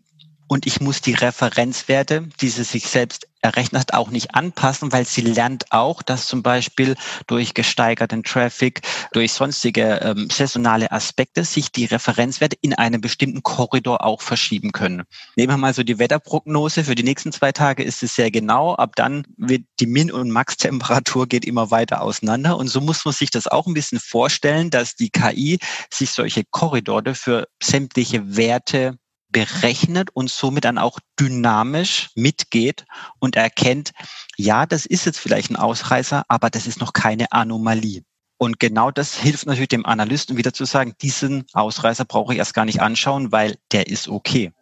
Und 0.53 0.67
ich 0.67 0.79
muss 0.79 1.01
die 1.01 1.15
Referenzwerte, 1.15 2.29
die 2.39 2.49
sie 2.49 2.63
sich 2.63 2.87
selbst 2.87 3.27
errechnet 3.41 3.79
hat, 3.81 3.93
auch 3.95 4.11
nicht 4.11 4.35
anpassen, 4.35 4.91
weil 4.91 5.03
sie 5.03 5.21
lernt 5.21 5.71
auch, 5.71 6.03
dass 6.03 6.27
zum 6.27 6.43
Beispiel 6.43 6.95
durch 7.25 7.55
gesteigerten 7.55 8.21
Traffic, 8.21 8.81
durch 9.13 9.33
sonstige 9.33 9.99
ähm, 10.03 10.29
saisonale 10.31 10.91
Aspekte 10.91 11.43
sich 11.43 11.71
die 11.71 11.85
Referenzwerte 11.85 12.55
in 12.61 12.75
einem 12.75 13.01
bestimmten 13.01 13.41
Korridor 13.41 14.05
auch 14.05 14.21
verschieben 14.21 14.71
können. 14.73 15.01
Nehmen 15.35 15.53
wir 15.53 15.57
mal 15.57 15.73
so 15.73 15.81
die 15.81 15.97
Wetterprognose 15.97 16.83
für 16.83 16.93
die 16.93 17.01
nächsten 17.01 17.31
zwei 17.31 17.51
Tage 17.51 17.81
ist 17.81 18.03
es 18.03 18.13
sehr 18.13 18.29
genau. 18.29 18.75
Ab 18.75 18.95
dann 18.95 19.25
wird 19.37 19.63
die 19.79 19.87
Min- 19.87 20.11
und 20.11 20.29
Max-Temperatur 20.29 21.25
geht 21.25 21.45
immer 21.45 21.71
weiter 21.71 22.03
auseinander. 22.03 22.57
Und 22.57 22.67
so 22.67 22.79
muss 22.79 23.03
man 23.05 23.15
sich 23.15 23.31
das 23.31 23.47
auch 23.47 23.65
ein 23.65 23.73
bisschen 23.73 23.99
vorstellen, 23.99 24.69
dass 24.69 24.95
die 24.95 25.09
KI 25.09 25.57
sich 25.91 26.11
solche 26.11 26.43
Korridore 26.45 27.15
für 27.15 27.47
sämtliche 27.59 28.37
Werte 28.37 28.99
berechnet 29.33 30.09
und 30.13 30.29
somit 30.29 30.63
dann 30.63 30.77
auch 30.77 30.99
dynamisch 31.19 32.11
mitgeht 32.15 32.85
und 33.19 33.35
erkennt, 33.35 33.91
ja, 34.37 34.65
das 34.65 34.85
ist 34.85 35.05
jetzt 35.05 35.19
vielleicht 35.19 35.51
ein 35.51 35.57
Ausreißer, 35.57 36.23
aber 36.29 36.49
das 36.49 36.67
ist 36.67 36.79
noch 36.79 36.93
keine 36.93 37.33
Anomalie. 37.33 38.03
Und 38.37 38.59
genau 38.59 38.91
das 38.91 39.15
hilft 39.15 39.45
natürlich 39.45 39.69
dem 39.69 39.85
Analysten 39.85 40.37
wieder 40.37 40.53
zu 40.53 40.63
sagen, 40.63 40.93
diesen 41.01 41.45
Ausreißer 41.53 42.05
brauche 42.05 42.33
ich 42.33 42.39
erst 42.39 42.53
gar 42.53 42.65
nicht 42.65 42.81
anschauen, 42.81 43.31
weil 43.31 43.57
der 43.73 43.87
ist 43.87 44.07
okay. 44.07 44.53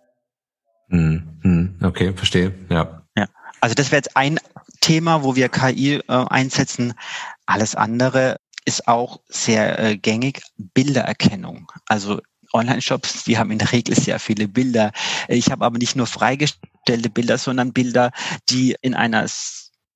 Mhm. 0.87 1.77
Okay, 1.81 2.13
verstehe. 2.13 2.53
Ja. 2.69 3.03
ja. 3.15 3.27
Also 3.59 3.75
das 3.75 3.91
wäre 3.91 3.97
jetzt 3.97 4.17
ein 4.17 4.39
Thema, 4.81 5.23
wo 5.23 5.35
wir 5.35 5.49
KI 5.49 5.95
äh, 5.95 6.01
einsetzen. 6.07 6.93
Alles 7.45 7.75
andere 7.75 8.37
ist 8.65 8.87
auch 8.87 9.21
sehr 9.27 9.79
äh, 9.79 9.97
gängig, 9.97 10.41
Bildererkennung. 10.57 11.71
Also 11.87 12.21
Online-Shops, 12.53 13.23
die 13.23 13.37
haben 13.37 13.51
in 13.51 13.59
der 13.59 13.71
Regel 13.71 13.95
sehr 13.95 14.19
viele 14.19 14.47
Bilder. 14.47 14.91
Ich 15.27 15.51
habe 15.51 15.65
aber 15.65 15.77
nicht 15.77 15.95
nur 15.95 16.07
freigestellte 16.07 17.09
Bilder, 17.09 17.37
sondern 17.37 17.73
Bilder, 17.73 18.11
die 18.49 18.75
in 18.81 18.93
einer 18.93 19.27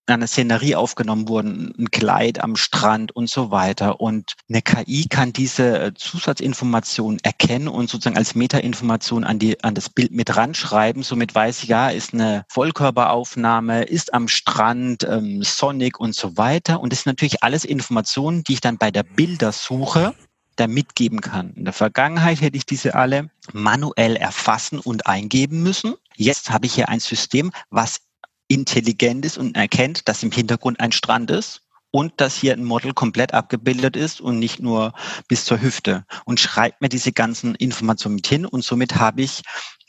einer 0.08 0.28
Szenerie 0.28 0.76
aufgenommen 0.76 1.28
wurden, 1.28 1.74
ein 1.78 1.90
Kleid 1.90 2.44
am 2.44 2.56
Strand 2.56 3.16
und 3.16 3.30
so 3.30 3.52
weiter. 3.52 4.00
Und 4.00 4.34
eine 4.50 4.62
KI 4.62 5.08
kann 5.10 5.34
diese 5.34 5.80
äh, 5.80 5.94
Zusatzinformation 5.96 7.18
erkennen 7.24 7.68
und 7.68 7.90
sozusagen 7.90 8.18
als 8.18 8.36
Metainformation 8.36 9.24
an, 9.24 9.40
die, 9.40 9.62
an 9.64 9.74
das 9.74 9.90
Bild 9.90 10.12
mit 10.12 10.36
ranschreiben. 10.36 11.04
Somit 11.04 11.34
weiß 11.34 11.64
ich, 11.64 11.70
ja, 11.70 11.90
ist 11.90 12.14
eine 12.14 12.46
Vollkörperaufnahme, 12.50 13.84
ist 13.84 14.14
am 14.14 14.28
Strand, 14.28 15.04
ähm, 15.10 15.42
Sonic 15.42 16.00
und 16.00 16.14
so 16.14 16.38
weiter. 16.38 16.80
Und 16.82 16.94
das 16.94 17.04
sind 17.04 17.12
natürlich 17.12 17.42
alles 17.44 17.66
Informationen, 17.66 18.44
die 18.44 18.54
ich 18.54 18.62
dann 18.62 18.78
bei 18.78 18.92
der 18.92 19.04
Bildersuche 19.04 20.14
da 20.56 20.68
mitgeben 20.68 21.22
kann. 21.22 21.54
In 21.54 21.66
der 21.66 21.74
Vergangenheit 21.74 22.42
hätte 22.42 22.58
ich 22.58 22.66
diese 22.66 22.96
alle 22.96 23.30
manuell 23.54 24.16
erfassen 24.16 24.80
und 24.80 25.08
eingeben 25.08 25.64
müssen. 25.64 25.96
Jetzt 26.16 26.50
habe 26.50 26.66
ich 26.66 26.74
hier 26.74 26.90
ein 26.90 27.00
System, 27.00 27.52
was 27.70 28.02
intelligent 28.48 29.26
ist 29.26 29.38
und 29.38 29.56
erkennt, 29.56 30.08
dass 30.08 30.24
im 30.24 30.32
Hintergrund 30.32 30.80
ein 30.80 30.92
Strand 30.92 31.32
ist 31.32 31.62
und 31.92 32.14
dass 32.18 32.36
hier 32.36 32.54
ein 32.54 32.64
Model 32.64 32.94
komplett 32.94 33.34
abgebildet 33.34 33.96
ist 33.96 34.22
und 34.22 34.40
nicht 34.40 34.60
nur 34.60 34.94
bis 35.28 35.46
zur 35.46 35.62
Hüfte 35.62 36.06
und 36.26 36.40
schreibt 36.40 36.82
mir 36.82 36.90
diese 36.90 37.12
ganzen 37.12 37.56
Informationen 37.56 38.16
mit 38.16 38.28
hin 38.28 38.46
und 38.46 38.64
somit 38.64 38.96
habe 38.96 39.22
ich 39.22 39.42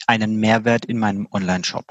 einen 0.06 0.36
Mehrwert 0.36 0.84
in 0.84 0.98
meinem 0.98 1.26
Online-Shop. 1.32 1.84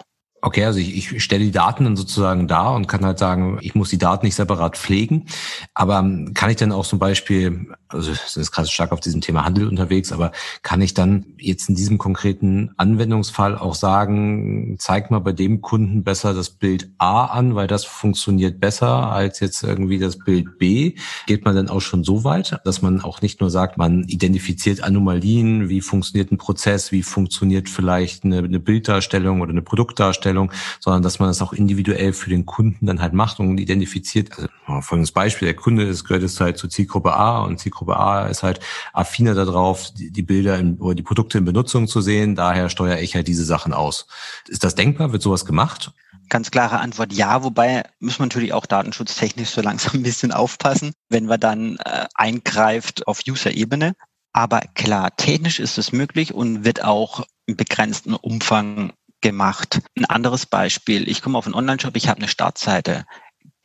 Okay, 0.45 0.63
also 0.63 0.77
ich, 0.77 1.11
ich 1.11 1.23
stelle 1.23 1.43
die 1.43 1.51
Daten 1.51 1.85
dann 1.85 1.97
sozusagen 1.97 2.47
da 2.47 2.69
und 2.69 2.88
kann 2.88 3.03
halt 3.03 3.17
sagen, 3.17 3.57
ich 3.61 3.73
muss 3.73 3.89
die 3.89 3.97
Daten 3.97 4.27
nicht 4.27 4.35
separat 4.35 4.77
pflegen. 4.77 5.25
Aber 5.73 5.97
ähm, 5.97 6.35
kann 6.35 6.51
ich 6.51 6.57
dann 6.57 6.71
auch 6.71 6.85
zum 6.85 6.99
Beispiel, 6.99 7.73
also 7.89 8.11
das 8.11 8.35
ist 8.35 8.51
gerade 8.51 8.67
stark 8.67 8.91
auf 8.91 8.99
diesem 8.99 9.21
Thema 9.21 9.45
Handel 9.45 9.67
unterwegs, 9.67 10.11
aber 10.11 10.31
kann 10.63 10.81
ich 10.81 10.93
dann 10.93 11.25
jetzt 11.37 11.69
in 11.69 11.75
diesem 11.75 11.97
konkreten 11.97 12.71
Anwendungsfall 12.77 13.57
auch 13.57 13.75
sagen, 13.75 14.75
zeig 14.79 15.11
mal 15.11 15.19
bei 15.19 15.31
dem 15.31 15.61
Kunden 15.61 16.03
besser 16.03 16.33
das 16.33 16.49
Bild 16.49 16.89
A 16.97 17.25
an, 17.25 17.55
weil 17.55 17.67
das 17.67 17.85
funktioniert 17.85 18.59
besser 18.59 19.11
als 19.11 19.39
jetzt 19.39 19.63
irgendwie 19.63 19.99
das 19.99 20.17
Bild 20.17 20.57
B? 20.57 20.95
Geht 21.27 21.45
man 21.45 21.55
dann 21.55 21.69
auch 21.69 21.81
schon 21.81 22.03
so 22.03 22.23
weit, 22.23 22.59
dass 22.65 22.81
man 22.81 23.01
auch 23.01 23.21
nicht 23.21 23.39
nur 23.39 23.49
sagt, 23.49 23.77
man 23.77 24.03
identifiziert 24.05 24.83
Anomalien, 24.83 25.69
wie 25.69 25.81
funktioniert 25.81 26.31
ein 26.31 26.37
Prozess, 26.37 26.91
wie 26.91 27.03
funktioniert 27.03 27.69
vielleicht 27.69 28.25
eine, 28.25 28.39
eine 28.39 28.59
Bilddarstellung 28.59 29.41
oder 29.41 29.51
eine 29.51 29.61
Produktdarstellung, 29.61 30.51
sondern 30.79 31.03
dass 31.03 31.19
man 31.19 31.29
das 31.29 31.41
auch 31.41 31.53
individuell 31.53 32.13
für 32.13 32.29
den 32.29 32.45
Kunden 32.45 32.87
dann 32.87 33.01
halt 33.01 33.13
macht 33.13 33.39
und 33.39 33.59
identifiziert. 33.59 34.31
Also 34.65 34.81
folgendes 34.81 35.11
Beispiel, 35.11 35.47
der 35.47 35.55
Kunde 35.55 35.83
ist, 35.83 36.03
gehört 36.03 36.23
jetzt 36.23 36.39
halt 36.41 36.57
zur 36.57 36.69
Zielgruppe 36.69 37.13
A 37.13 37.43
und 37.43 37.59
Zielgruppe 37.59 37.74
A 37.83 38.27
ist 38.27 38.43
halt 38.43 38.59
affiner 38.93 39.33
darauf, 39.33 39.91
die, 39.91 40.11
die 40.11 40.23
Bilder 40.23 40.57
in, 40.57 40.77
oder 40.77 40.95
die 40.95 41.03
Produkte 41.03 41.38
in 41.38 41.45
Benutzung 41.45 41.88
zu 41.88 42.01
sehen. 42.01 42.35
Daher 42.35 42.69
steuere 42.69 42.99
ich 42.99 43.15
halt 43.15 43.27
diese 43.27 43.45
Sachen 43.45 43.73
aus. 43.73 44.07
Ist 44.47 44.63
das 44.63 44.75
denkbar? 44.75 45.11
Wird 45.11 45.21
sowas 45.21 45.45
gemacht? 45.45 45.91
Ganz 46.29 46.49
klare 46.49 46.79
Antwort 46.79 47.13
ja, 47.13 47.43
wobei 47.43 47.83
müssen 47.99 48.19
wir 48.19 48.25
natürlich 48.25 48.53
auch 48.53 48.65
datenschutztechnisch 48.65 49.49
so 49.49 49.61
langsam 49.61 49.95
ein 49.95 50.03
bisschen 50.03 50.31
aufpassen, 50.31 50.93
wenn 51.09 51.25
man 51.25 51.39
dann 51.39 51.77
äh, 51.85 52.05
eingreift 52.15 53.07
auf 53.07 53.21
User-Ebene. 53.27 53.93
Aber 54.33 54.61
klar, 54.73 55.15
technisch 55.15 55.59
ist 55.59 55.77
es 55.77 55.91
möglich 55.91 56.33
und 56.33 56.65
wird 56.65 56.83
auch 56.83 57.25
im 57.45 57.55
begrenzten 57.55 58.15
Umfang 58.15 58.91
gemacht. 59.21 59.81
Ein 59.97 60.05
anderes 60.05 60.45
Beispiel. 60.45 61.07
Ich 61.09 61.21
komme 61.21 61.38
auf 61.38 61.45
einen 61.45 61.55
Online-Shop, 61.55 61.95
ich 61.95 62.09
habe 62.09 62.19
eine 62.19 62.27
Startseite. 62.27 63.05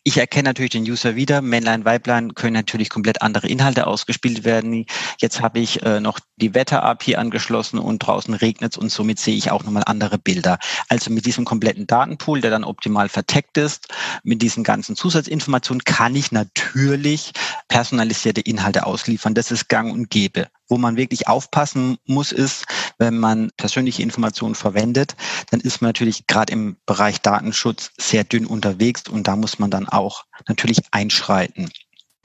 Ich 0.03 0.17
erkenne 0.17 0.49
natürlich 0.49 0.71
den 0.71 0.85
User 0.85 1.15
wieder. 1.15 1.43
Männlein, 1.43 1.85
Weiblein 1.85 2.35
können 2.35 2.55
natürlich 2.55 2.89
komplett 2.89 3.21
andere 3.21 3.49
Inhalte 3.49 3.87
ausgespielt 3.87 4.45
werden. 4.45 4.87
Jetzt 5.21 5.43
habe 5.43 5.59
ich 5.59 5.83
äh, 5.83 6.01
noch 6.01 6.21
die 6.37 6.55
Wetter-API 6.55 7.17
angeschlossen 7.17 7.79
und 7.79 7.99
draußen 7.99 8.33
regnet 8.33 8.73
es 8.73 8.79
und 8.79 8.91
somit 8.91 9.21
sehe 9.21 9.37
ich 9.37 9.51
auch 9.51 9.63
nochmal 9.63 9.83
andere 9.85 10.17
Bilder. 10.17 10.59
Also 10.89 11.11
mit 11.11 11.27
diesem 11.27 11.45
kompletten 11.45 11.87
Datenpool, 11.87 12.41
der 12.41 12.51
dann 12.51 12.65
optimal 12.65 13.11
verteckt 13.11 13.59
ist, 13.59 13.89
mit 14.23 14.41
diesen 14.41 14.65
ganzen 14.65 14.97
Zusatzinformationen 14.97 15.85
kann 15.85 16.17
ich 16.17 16.33
natürlich 16.33 17.33
personalisierte 17.69 18.41
Inhalte 18.41 18.87
ausliefern. 18.87 19.35
Das 19.35 19.51
ist 19.51 19.69
gang 19.69 19.93
und 19.93 20.09
gäbe. 20.09 20.49
Wo 20.71 20.79
man 20.79 20.97
wirklich 20.97 21.29
aufpassen 21.29 21.99
muss, 22.07 22.33
ist, 22.33 22.65
wenn 22.99 23.19
man 23.19 23.51
persönliche 23.57 24.03
Informationen 24.03 24.55
verwendet, 24.55 25.17
dann 25.51 25.61
ist 25.61 25.83
man 25.83 25.89
natürlich 25.89 26.27
gerade 26.29 26.53
im 26.53 26.77
Bereich 26.87 27.21
Datenschutz 27.21 27.91
sehr 27.99 28.25
dünn 28.25 28.47
unterwegs 28.47 29.03
und 29.09 29.27
da 29.27 29.37
muss 29.37 29.59
man 29.59 29.71
dann 29.71 29.89
auch 29.89 30.25
natürlich 30.47 30.79
einschreiten. 30.93 31.71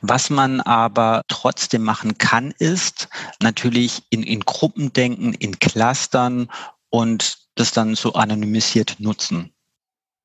Was 0.01 0.29
man 0.29 0.61
aber 0.61 1.23
trotzdem 1.27 1.83
machen 1.83 2.19
kann, 2.19 2.53
ist 2.59 3.09
natürlich 3.41 4.03
in, 4.11 4.21
in 4.21 4.41
Gruppen 4.41 4.93
denken, 4.93 5.33
in 5.33 5.57
Clustern 5.57 6.49
und 6.89 7.39
das 7.55 7.71
dann 7.71 7.95
so 7.95 8.13
anonymisiert 8.13 8.99
nutzen. 8.99 9.53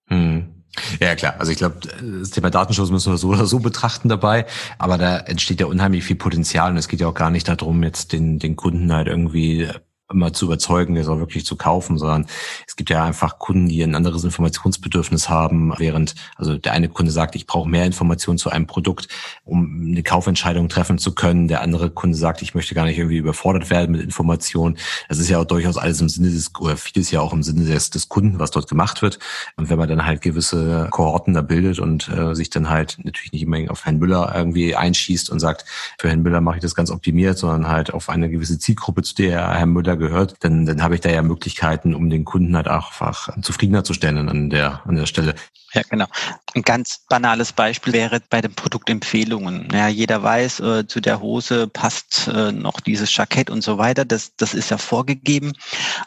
Hm. 0.08 0.59
Ja, 1.00 1.14
klar. 1.16 1.34
Also 1.38 1.52
ich 1.52 1.58
glaube, 1.58 1.76
das 2.20 2.30
Thema 2.30 2.50
Datenschutz 2.50 2.90
müssen 2.90 3.12
wir 3.12 3.18
so 3.18 3.28
oder 3.28 3.46
so 3.46 3.58
betrachten 3.58 4.08
dabei. 4.08 4.46
Aber 4.78 4.98
da 4.98 5.18
entsteht 5.18 5.60
ja 5.60 5.66
unheimlich 5.66 6.04
viel 6.04 6.16
Potenzial 6.16 6.70
und 6.70 6.76
es 6.76 6.88
geht 6.88 7.00
ja 7.00 7.08
auch 7.08 7.14
gar 7.14 7.30
nicht 7.30 7.48
darum, 7.48 7.82
jetzt 7.82 8.12
den, 8.12 8.38
den 8.38 8.56
Kunden 8.56 8.92
halt 8.92 9.08
irgendwie 9.08 9.68
immer 10.10 10.32
zu 10.32 10.46
überzeugen, 10.46 10.94
das 10.94 11.08
auch 11.08 11.18
wirklich 11.18 11.44
zu 11.44 11.56
kaufen, 11.56 11.98
sondern 11.98 12.26
es 12.66 12.76
gibt 12.76 12.90
ja 12.90 13.04
einfach 13.04 13.38
Kunden, 13.38 13.68
die 13.68 13.82
ein 13.82 13.94
anderes 13.94 14.24
Informationsbedürfnis 14.24 15.28
haben, 15.28 15.72
während 15.78 16.14
also 16.36 16.56
der 16.56 16.72
eine 16.72 16.88
Kunde 16.88 17.12
sagt, 17.12 17.36
ich 17.36 17.46
brauche 17.46 17.68
mehr 17.68 17.84
Informationen 17.84 18.38
zu 18.38 18.50
einem 18.50 18.66
Produkt, 18.66 19.08
um 19.44 19.80
eine 19.90 20.02
Kaufentscheidung 20.02 20.68
treffen 20.68 20.98
zu 20.98 21.14
können. 21.14 21.48
Der 21.48 21.62
andere 21.62 21.90
Kunde 21.90 22.16
sagt, 22.16 22.42
ich 22.42 22.54
möchte 22.54 22.74
gar 22.74 22.84
nicht 22.84 22.98
irgendwie 22.98 23.18
überfordert 23.18 23.70
werden 23.70 23.92
mit 23.92 24.02
Informationen. 24.02 24.76
Das 25.08 25.18
ist 25.18 25.28
ja 25.28 25.38
auch 25.38 25.44
durchaus 25.44 25.76
alles 25.76 26.00
im 26.00 26.08
Sinne 26.08 26.30
des, 26.30 26.50
oder 26.58 26.76
vieles 26.76 27.10
ja 27.10 27.20
auch 27.20 27.32
im 27.32 27.42
Sinne 27.42 27.64
des, 27.64 27.90
des 27.90 28.08
Kunden, 28.08 28.38
was 28.38 28.50
dort 28.50 28.68
gemacht 28.68 29.02
wird. 29.02 29.18
Und 29.56 29.70
wenn 29.70 29.78
man 29.78 29.88
dann 29.88 30.04
halt 30.04 30.22
gewisse 30.22 30.88
Kohorten 30.90 31.34
da 31.34 31.42
bildet 31.42 31.78
und 31.78 32.08
äh, 32.08 32.34
sich 32.34 32.50
dann 32.50 32.70
halt 32.70 32.98
natürlich 33.02 33.32
nicht 33.32 33.42
immer 33.42 33.58
auf 33.70 33.84
Herrn 33.84 33.98
Müller 33.98 34.32
irgendwie 34.34 34.74
einschießt 34.74 35.30
und 35.30 35.40
sagt, 35.40 35.64
für 35.98 36.08
Herrn 36.08 36.22
Müller 36.22 36.40
mache 36.40 36.56
ich 36.56 36.62
das 36.62 36.74
ganz 36.74 36.90
optimiert, 36.90 37.38
sondern 37.38 37.68
halt 37.68 37.92
auf 37.92 38.08
eine 38.08 38.30
gewisse 38.30 38.58
Zielgruppe, 38.58 39.02
zu 39.02 39.14
der 39.14 39.50
Herr 39.50 39.66
Müller 39.66 39.99
gehört, 40.00 40.34
dann, 40.40 40.66
dann 40.66 40.82
habe 40.82 40.96
ich 40.96 41.00
da 41.00 41.10
ja 41.10 41.22
Möglichkeiten, 41.22 41.94
um 41.94 42.10
den 42.10 42.24
Kunden 42.24 42.56
halt 42.56 42.66
einfach 42.66 43.28
zufriedener 43.42 43.84
zu 43.84 43.94
stellen 43.94 44.28
an 44.28 44.50
der, 44.50 44.82
an 44.84 44.96
der 44.96 45.06
Stelle. 45.06 45.36
Ja, 45.72 45.82
genau. 45.88 46.06
Ein 46.54 46.62
ganz 46.62 47.04
banales 47.08 47.52
Beispiel 47.52 47.92
wäre 47.92 48.20
bei 48.28 48.40
den 48.40 48.52
Produktempfehlungen. 48.54 49.68
Ja, 49.72 49.86
jeder 49.86 50.20
weiß, 50.20 50.60
äh, 50.60 50.86
zu 50.88 51.00
der 51.00 51.20
Hose 51.20 51.68
passt 51.68 52.26
äh, 52.26 52.50
noch 52.50 52.80
dieses 52.80 53.14
Jackett 53.14 53.50
und 53.50 53.62
so 53.62 53.78
weiter. 53.78 54.04
Das, 54.04 54.34
das 54.36 54.52
ist 54.52 54.70
ja 54.70 54.78
vorgegeben. 54.78 55.52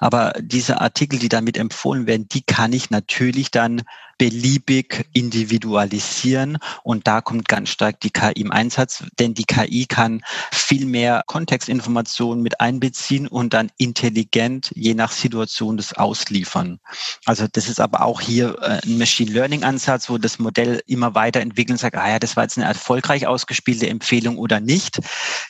Aber 0.02 0.34
diese 0.42 0.82
Artikel, 0.82 1.18
die 1.18 1.30
damit 1.30 1.58
empfohlen 1.58 2.08
werden, 2.08 2.28
die 2.28 2.42
kann 2.42 2.74
ich 2.74 2.90
natürlich 2.90 3.52
dann 3.52 3.84
beliebig 4.18 5.06
individualisieren. 5.14 6.58
Und 6.84 7.08
da 7.08 7.22
kommt 7.22 7.48
ganz 7.48 7.70
stark 7.70 8.00
die 8.02 8.10
KI 8.10 8.42
im 8.42 8.52
Einsatz, 8.52 9.04
denn 9.20 9.34
die 9.34 9.46
KI 9.46 9.86
kann 9.86 10.22
viel 10.52 10.86
mehr 10.86 11.24
Kontextinformationen 11.28 12.44
mit 12.44 12.60
einbeziehen 12.60 13.28
und 13.28 13.54
dann 13.54 13.72
intelligent 13.78 14.72
je 14.76 14.94
nach 14.94 15.12
Situation 15.12 15.78
das 15.78 15.94
ausliefern. 15.94 16.80
Also 17.26 17.48
das 17.52 17.68
ist 17.70 17.80
aber 17.80 18.02
auch 18.02 18.22
hier 18.22 18.58
äh, 18.62 18.80
ein 18.86 18.98
Machine 18.98 19.32
Learning 19.32 19.64
Ansatz, 19.64 20.10
wo 20.10 20.18
das 20.18 20.40
Modell 20.40 20.82
immer 20.88 21.16
weiterentwickelt 21.16 21.76
und 21.76 21.80
sagt, 21.80 21.98
ah 21.98 22.10
ja, 22.10 22.20
das 22.20 22.36
war 22.36 22.44
jetzt 22.44 22.58
eine 22.58 22.68
erfolgreich 22.68 23.28
ausgespielte 23.28 23.90
Empfehlung 23.90 24.38
oder 24.38 24.60
nicht. 24.60 25.00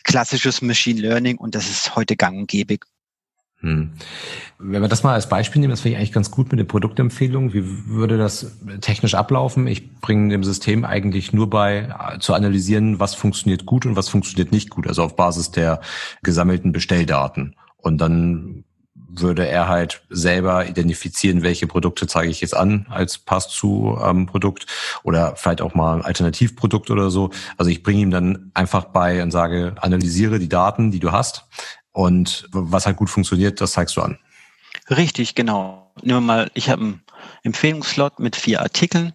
Klassisches 0.03 0.61
Machine 0.61 1.01
Learning 1.01 1.37
und 1.37 1.55
das 1.55 1.69
ist 1.69 1.95
heute 1.95 2.15
gang 2.15 2.37
und 2.37 2.47
gäbe. 2.47 2.77
Hm. 3.63 3.91
Wenn 4.59 4.81
wir 4.81 4.89
das 4.89 5.03
mal 5.03 5.13
als 5.13 5.29
Beispiel 5.29 5.61
nehmen, 5.61 5.71
das 5.71 5.81
finde 5.81 5.93
ich 5.93 5.97
eigentlich 5.97 6.11
ganz 6.11 6.31
gut 6.31 6.51
mit 6.51 6.59
den 6.59 6.67
Produktempfehlungen. 6.67 7.53
Wie 7.53 7.87
würde 7.87 8.17
das 8.17 8.57
technisch 8.81 9.15
ablaufen? 9.15 9.67
Ich 9.67 9.95
bringe 10.01 10.29
dem 10.29 10.43
System 10.43 10.83
eigentlich 10.83 11.31
nur 11.31 11.49
bei, 11.49 11.95
zu 12.19 12.33
analysieren, 12.33 12.99
was 12.99 13.15
funktioniert 13.15 13.65
gut 13.65 13.85
und 13.85 13.95
was 13.95 14.09
funktioniert 14.09 14.51
nicht 14.51 14.69
gut, 14.69 14.85
also 14.85 15.03
auf 15.03 15.15
Basis 15.15 15.51
der 15.51 15.79
gesammelten 16.23 16.73
Bestelldaten. 16.73 17.55
Und 17.77 17.99
dann 17.99 18.65
würde 19.15 19.47
er 19.47 19.69
halt 19.69 20.03
selber 20.09 20.67
identifizieren, 20.67 21.43
welche 21.43 21.67
Produkte 21.67 22.07
zeige 22.07 22.31
ich 22.31 22.41
jetzt 22.41 22.55
an 22.55 22.87
als 22.89 23.17
Pass 23.19 23.47
zu 23.47 23.97
ähm, 24.03 24.25
Produkt 24.25 24.65
oder 25.03 25.35
vielleicht 25.35 25.61
auch 25.61 25.75
mal 25.75 25.97
ein 25.97 26.05
Alternativprodukt 26.05 26.89
oder 26.89 27.09
so. 27.11 27.29
Also 27.57 27.69
ich 27.69 27.83
bringe 27.83 28.01
ihm 28.01 28.11
dann 28.11 28.51
einfach 28.55 28.85
bei 28.85 29.21
und 29.23 29.31
sage, 29.31 29.75
analysiere 29.79 30.39
die 30.39 30.49
Daten, 30.49 30.91
die 30.91 30.99
du 30.99 31.11
hast, 31.11 31.45
und 31.93 32.47
was 32.51 32.85
halt 32.85 32.97
gut 32.97 33.09
funktioniert, 33.09 33.61
das 33.61 33.71
zeigst 33.71 33.95
du 33.95 34.01
an. 34.01 34.19
Richtig, 34.89 35.35
genau. 35.35 35.91
Nehmen 36.01 36.17
wir 36.17 36.21
mal, 36.21 36.51
ich 36.55 36.69
habe 36.69 36.81
einen 36.81 37.03
Empfehlungsslot 37.43 38.19
mit 38.19 38.35
vier 38.35 38.61
Artikeln 38.61 39.13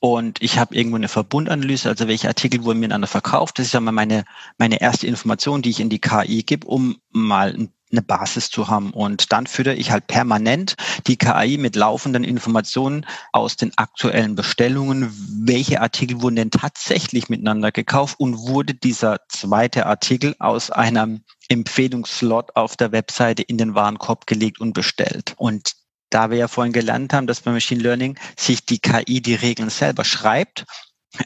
und 0.00 0.40
ich 0.42 0.58
habe 0.58 0.74
irgendwo 0.74 0.96
eine 0.96 1.08
Verbundanalyse, 1.08 1.88
also 1.88 2.06
welche 2.06 2.28
Artikel 2.28 2.62
wurden 2.64 2.80
miteinander 2.80 3.08
verkauft. 3.08 3.58
Das 3.58 3.66
ist 3.66 3.72
ja 3.72 3.80
mal 3.80 3.92
meine, 3.92 4.24
meine 4.58 4.80
erste 4.80 5.06
Information, 5.06 5.62
die 5.62 5.70
ich 5.70 5.80
in 5.80 5.88
die 5.88 6.00
KI 6.00 6.42
gebe, 6.44 6.66
um 6.66 6.98
mal 7.10 7.54
ein 7.54 7.72
eine 7.90 8.02
Basis 8.02 8.50
zu 8.50 8.68
haben. 8.68 8.90
Und 8.90 9.32
dann 9.32 9.46
führe 9.46 9.74
ich 9.74 9.90
halt 9.90 10.06
permanent 10.06 10.74
die 11.06 11.16
KI 11.16 11.58
mit 11.58 11.76
laufenden 11.76 12.24
Informationen 12.24 13.06
aus 13.32 13.56
den 13.56 13.76
aktuellen 13.76 14.34
Bestellungen. 14.34 15.10
Welche 15.44 15.80
Artikel 15.80 16.20
wurden 16.20 16.36
denn 16.36 16.50
tatsächlich 16.50 17.28
miteinander 17.28 17.72
gekauft 17.72 18.18
und 18.18 18.38
wurde 18.38 18.74
dieser 18.74 19.20
zweite 19.28 19.86
Artikel 19.86 20.34
aus 20.38 20.70
einem 20.70 21.24
Empfehlungsslot 21.48 22.56
auf 22.56 22.76
der 22.76 22.92
Webseite 22.92 23.42
in 23.42 23.58
den 23.58 23.74
Warenkorb 23.74 24.26
gelegt 24.26 24.60
und 24.60 24.72
bestellt? 24.72 25.34
Und 25.36 25.74
da 26.10 26.30
wir 26.30 26.38
ja 26.38 26.48
vorhin 26.48 26.72
gelernt 26.72 27.12
haben, 27.12 27.26
dass 27.26 27.40
bei 27.40 27.52
Machine 27.52 27.82
Learning 27.82 28.18
sich 28.36 28.64
die 28.64 28.78
KI 28.78 29.20
die 29.20 29.34
Regeln 29.34 29.70
selber 29.70 30.04
schreibt, 30.04 30.64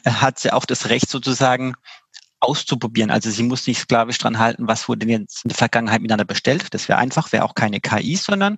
hat 0.05 0.39
sie 0.39 0.51
auch 0.51 0.65
das 0.65 0.89
Recht 0.89 1.09
sozusagen 1.09 1.75
auszuprobieren. 2.43 3.09
Also 3.09 3.29
sie 3.29 3.43
muss 3.43 3.65
nicht 3.67 3.79
sklavisch 3.79 4.17
dran 4.17 4.39
halten, 4.39 4.67
was 4.67 4.87
wurde 4.87 5.07
jetzt 5.07 5.45
in 5.45 5.49
der 5.49 5.57
Vergangenheit 5.57 6.01
miteinander 6.01 6.25
bestellt. 6.25 6.67
Das 6.71 6.87
wäre 6.89 6.99
einfach, 6.99 7.31
wäre 7.31 7.45
auch 7.45 7.55
keine 7.55 7.79
KI, 7.79 8.15
sondern 8.15 8.57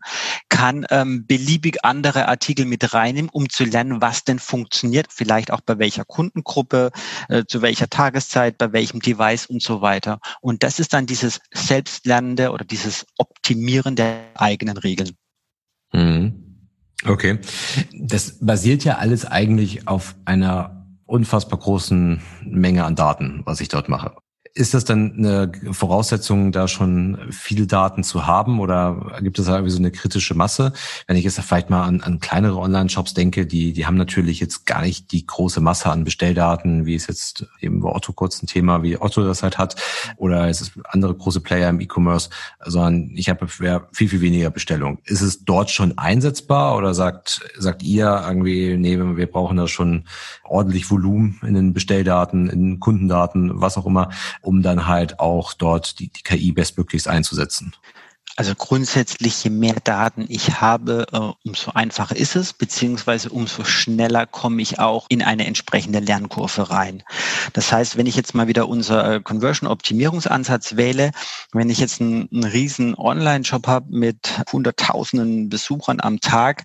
kann 0.50 0.86
ähm, 0.90 1.26
beliebig 1.26 1.84
andere 1.84 2.28
Artikel 2.28 2.66
mit 2.66 2.94
reinnehmen, 2.94 3.30
um 3.32 3.50
zu 3.50 3.64
lernen, 3.64 4.02
was 4.02 4.24
denn 4.24 4.40
funktioniert, 4.40 5.08
vielleicht 5.10 5.52
auch 5.52 5.62
bei 5.62 5.78
welcher 5.80 6.06
Kundengruppe, 6.06 6.92
äh, 7.30 7.44
zu 7.48 7.62
welcher 7.62 7.90
Tageszeit, 7.90 8.58
bei 8.58 8.74
welchem 8.74 9.00
Device 9.00 9.46
und 9.46 9.62
so 9.62 9.82
weiter. 9.82 10.20
Und 10.42 10.64
das 10.64 10.80
ist 10.80 10.94
dann 10.94 11.06
dieses 11.06 11.40
Selbstlernende 11.54 12.52
oder 12.52 12.66
dieses 12.66 13.06
Optimieren 13.18 13.96
der 13.96 14.22
eigenen 14.36 14.78
Regeln. 14.78 15.12
Mhm. 15.94 16.42
Okay. 17.06 17.40
Das 17.94 18.40
basiert 18.40 18.84
ja 18.84 18.98
alles 18.98 19.26
eigentlich 19.26 19.88
auf 19.88 20.16
einer 20.26 20.75
unfassbar 21.06 21.60
großen 21.60 22.22
Menge 22.44 22.84
an 22.84 22.96
Daten, 22.96 23.42
was 23.46 23.62
ich 23.62 23.70
dort 23.70 23.90
mache. 23.90 24.16
Ist 24.58 24.74
das 24.74 24.86
dann 24.86 25.16
eine 25.18 25.52
Voraussetzung, 25.74 26.54
da 26.54 26.70
schon 26.70 27.18
viele 27.30 27.68
Daten 27.68 28.06
zu 28.06 28.26
haben 28.26 28.62
oder 28.62 29.20
gibt 29.20 29.38
es 29.38 29.48
da 29.48 29.56
irgendwie 29.56 29.72
so 29.72 29.80
eine 29.80 29.92
kritische 29.92 30.34
Masse? 30.34 30.72
Wenn 31.08 31.18
ich 31.18 31.26
jetzt 31.26 31.38
vielleicht 31.42 31.70
mal 31.70 31.84
an, 31.84 32.00
an 32.00 32.22
kleinere 32.22 32.56
Online-Shops 32.60 33.14
denke, 33.14 33.48
die, 33.48 33.74
die 33.74 33.86
haben 33.86 33.98
natürlich 33.98 34.40
jetzt 34.40 34.66
gar 34.66 34.82
nicht 34.82 35.12
die 35.12 35.26
große 35.26 35.60
Masse 35.60 35.90
an 35.90 36.06
Bestelldaten, 36.06 36.86
wie 36.86 36.96
es 36.96 37.08
jetzt 37.08 37.48
eben 37.60 37.82
bei 37.82 37.90
Otto 37.90 38.14
kurz 38.14 38.42
ein 38.42 38.48
Thema, 38.48 38.82
wie 38.82 38.98
Otto 38.98 39.26
das 39.26 39.44
halt 39.44 39.58
hat, 39.58 39.76
oder 40.16 40.48
es 40.48 40.62
ist 40.62 40.80
andere 40.86 41.14
große 41.14 41.42
Player 41.42 41.70
im 41.70 41.82
E-Commerce, 41.82 42.30
sondern 42.64 43.12
ich 43.14 43.28
habe 43.28 43.50
viel, 43.50 44.08
viel 44.08 44.22
weniger 44.22 44.52
Bestellungen. 44.52 45.00
Ist 45.04 45.20
es 45.20 45.44
dort 45.44 45.70
schon 45.70 45.98
einsetzbar 45.98 46.78
oder 46.78 46.94
sagt, 46.94 47.42
sagt 47.58 47.84
ihr 47.84 48.24
irgendwie, 48.26 48.78
nee, 48.78 48.98
wir 48.98 49.30
brauchen 49.30 49.58
da 49.58 49.68
schon 49.68 50.06
ordentlich 50.46 50.90
Volumen 50.90 51.40
in 51.46 51.54
den 51.54 51.74
Bestelldaten, 51.74 52.50
in 52.50 52.62
den 52.62 52.80
Kundendaten, 52.80 53.62
was 53.62 53.78
auch 53.78 53.86
immer, 53.86 54.10
um 54.42 54.62
dann 54.62 54.88
halt 54.88 55.20
auch 55.20 55.54
dort 55.54 56.00
die, 56.00 56.10
die 56.10 56.24
KI 56.24 56.52
bestmöglichst 56.52 57.08
einzusetzen? 57.08 57.74
Also 58.38 58.54
grundsätzlich, 58.54 59.46
je 59.46 59.50
mehr 59.50 59.78
Daten 59.82 60.26
ich 60.28 60.60
habe, 60.60 61.08
äh, 61.14 61.48
umso 61.48 61.72
einfacher 61.72 62.18
ist 62.18 62.36
es, 62.36 62.52
beziehungsweise 62.52 63.30
umso 63.30 63.64
schneller 63.64 64.26
komme 64.26 64.62
ich 64.62 64.78
auch 64.78 65.06
in 65.08 65.24
eine 65.24 65.46
entsprechende 65.46 66.00
Lernkurve 66.00 66.70
rein. 66.70 67.04
Das 67.54 67.72
heißt, 67.72 67.96
wenn 67.96 68.08
ich 68.08 68.18
jetzt 68.18 68.36
mal 68.36 68.50
wieder 68.50 68.68
unser 68.68 69.16
äh, 69.16 69.22
Conversion-Optimierungsansatz 69.22 70.76
wähle, 70.76 71.12
wenn 71.54 71.70
ich 71.70 71.80
jetzt 71.80 72.02
einen, 72.02 72.28
einen 72.30 72.44
riesen 72.44 72.96
Online-Shop 72.96 73.68
habe 73.68 73.96
mit 73.96 74.18
hunderttausenden 74.52 75.48
Besuchern 75.48 76.02
am 76.02 76.20
Tag, 76.20 76.64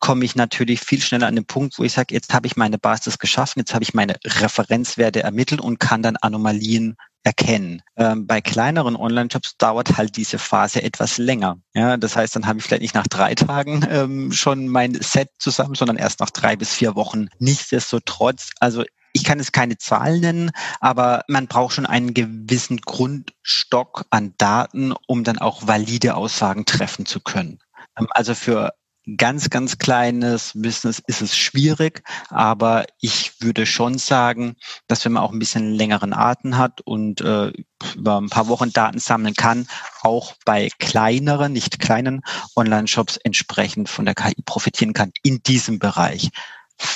komme 0.00 0.24
ich 0.24 0.34
natürlich 0.34 0.80
viel 0.80 1.00
schneller 1.00 1.28
an 1.28 1.36
den 1.36 1.46
Punkt, 1.46 1.78
wo 1.78 1.84
ich 1.84 1.92
sage, 1.92 2.12
jetzt 2.12 2.34
habe 2.34 2.48
ich 2.48 2.56
meine 2.56 2.78
Basis 2.78 3.20
geschaffen, 3.20 3.60
jetzt 3.60 3.74
habe 3.74 3.84
ich 3.84 3.94
meine 3.94 4.16
Referenzwerte 4.24 5.22
ermittelt 5.22 5.60
und 5.60 5.78
kann 5.78 6.02
dann 6.02 6.16
Anomalien 6.16 6.96
erkennen. 7.24 7.82
Ähm, 7.96 8.26
bei 8.26 8.40
kleineren 8.40 8.96
Online-Shops 8.96 9.56
dauert 9.56 9.96
halt 9.96 10.16
diese 10.16 10.38
Phase 10.38 10.82
etwas 10.82 11.18
länger. 11.18 11.58
Ja, 11.74 11.96
das 11.96 12.16
heißt, 12.16 12.34
dann 12.36 12.46
habe 12.46 12.58
ich 12.58 12.64
vielleicht 12.64 12.82
nicht 12.82 12.94
nach 12.94 13.06
drei 13.06 13.34
Tagen 13.34 13.86
ähm, 13.88 14.32
schon 14.32 14.68
mein 14.68 14.94
Set 14.94 15.28
zusammen, 15.38 15.74
sondern 15.74 15.96
erst 15.96 16.20
nach 16.20 16.30
drei 16.30 16.56
bis 16.56 16.74
vier 16.74 16.94
Wochen. 16.94 17.28
Nichtsdestotrotz, 17.38 18.50
also 18.60 18.84
ich 19.12 19.24
kann 19.24 19.40
es 19.40 19.52
keine 19.52 19.78
Zahlen 19.78 20.20
nennen, 20.20 20.50
aber 20.80 21.22
man 21.28 21.46
braucht 21.46 21.74
schon 21.74 21.86
einen 21.86 22.14
gewissen 22.14 22.78
Grundstock 22.78 24.06
an 24.10 24.34
Daten, 24.38 24.94
um 25.06 25.22
dann 25.22 25.38
auch 25.38 25.66
valide 25.66 26.14
Aussagen 26.14 26.64
treffen 26.64 27.06
zu 27.06 27.20
können. 27.20 27.58
Ähm, 27.98 28.08
also 28.10 28.34
für 28.34 28.72
ganz, 29.16 29.50
ganz 29.50 29.78
kleines 29.78 30.52
Business 30.54 31.02
ist 31.06 31.22
es 31.22 31.36
schwierig, 31.36 32.02
aber 32.28 32.86
ich 33.00 33.40
würde 33.40 33.66
schon 33.66 33.98
sagen, 33.98 34.56
dass 34.86 35.04
wenn 35.04 35.12
man 35.12 35.22
auch 35.22 35.32
ein 35.32 35.38
bisschen 35.38 35.74
längeren 35.74 36.12
Atem 36.12 36.56
hat 36.56 36.80
und 36.82 37.20
äh, 37.20 37.52
über 37.96 38.20
ein 38.20 38.28
paar 38.28 38.48
Wochen 38.48 38.72
Daten 38.72 38.98
sammeln 38.98 39.34
kann, 39.34 39.66
auch 40.02 40.34
bei 40.44 40.68
kleineren, 40.78 41.52
nicht 41.52 41.80
kleinen 41.80 42.22
Online-Shops 42.54 43.16
entsprechend 43.18 43.88
von 43.88 44.04
der 44.04 44.14
KI 44.14 44.40
profitieren 44.44 44.92
kann 44.92 45.12
in 45.22 45.42
diesem 45.42 45.78
Bereich. 45.78 46.30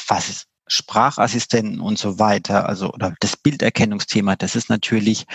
Was 0.09 0.29
ist 0.29 0.47
Sprachassistenten 0.69 1.81
und 1.81 1.99
so 1.99 2.19
weiter, 2.19 2.69
also 2.69 2.93
oder 2.93 3.15
das 3.21 3.37
Bilderkennungsthema, 3.37 4.37
das 4.37 4.57
ist 4.57 4.69
natürlich 4.69 5.27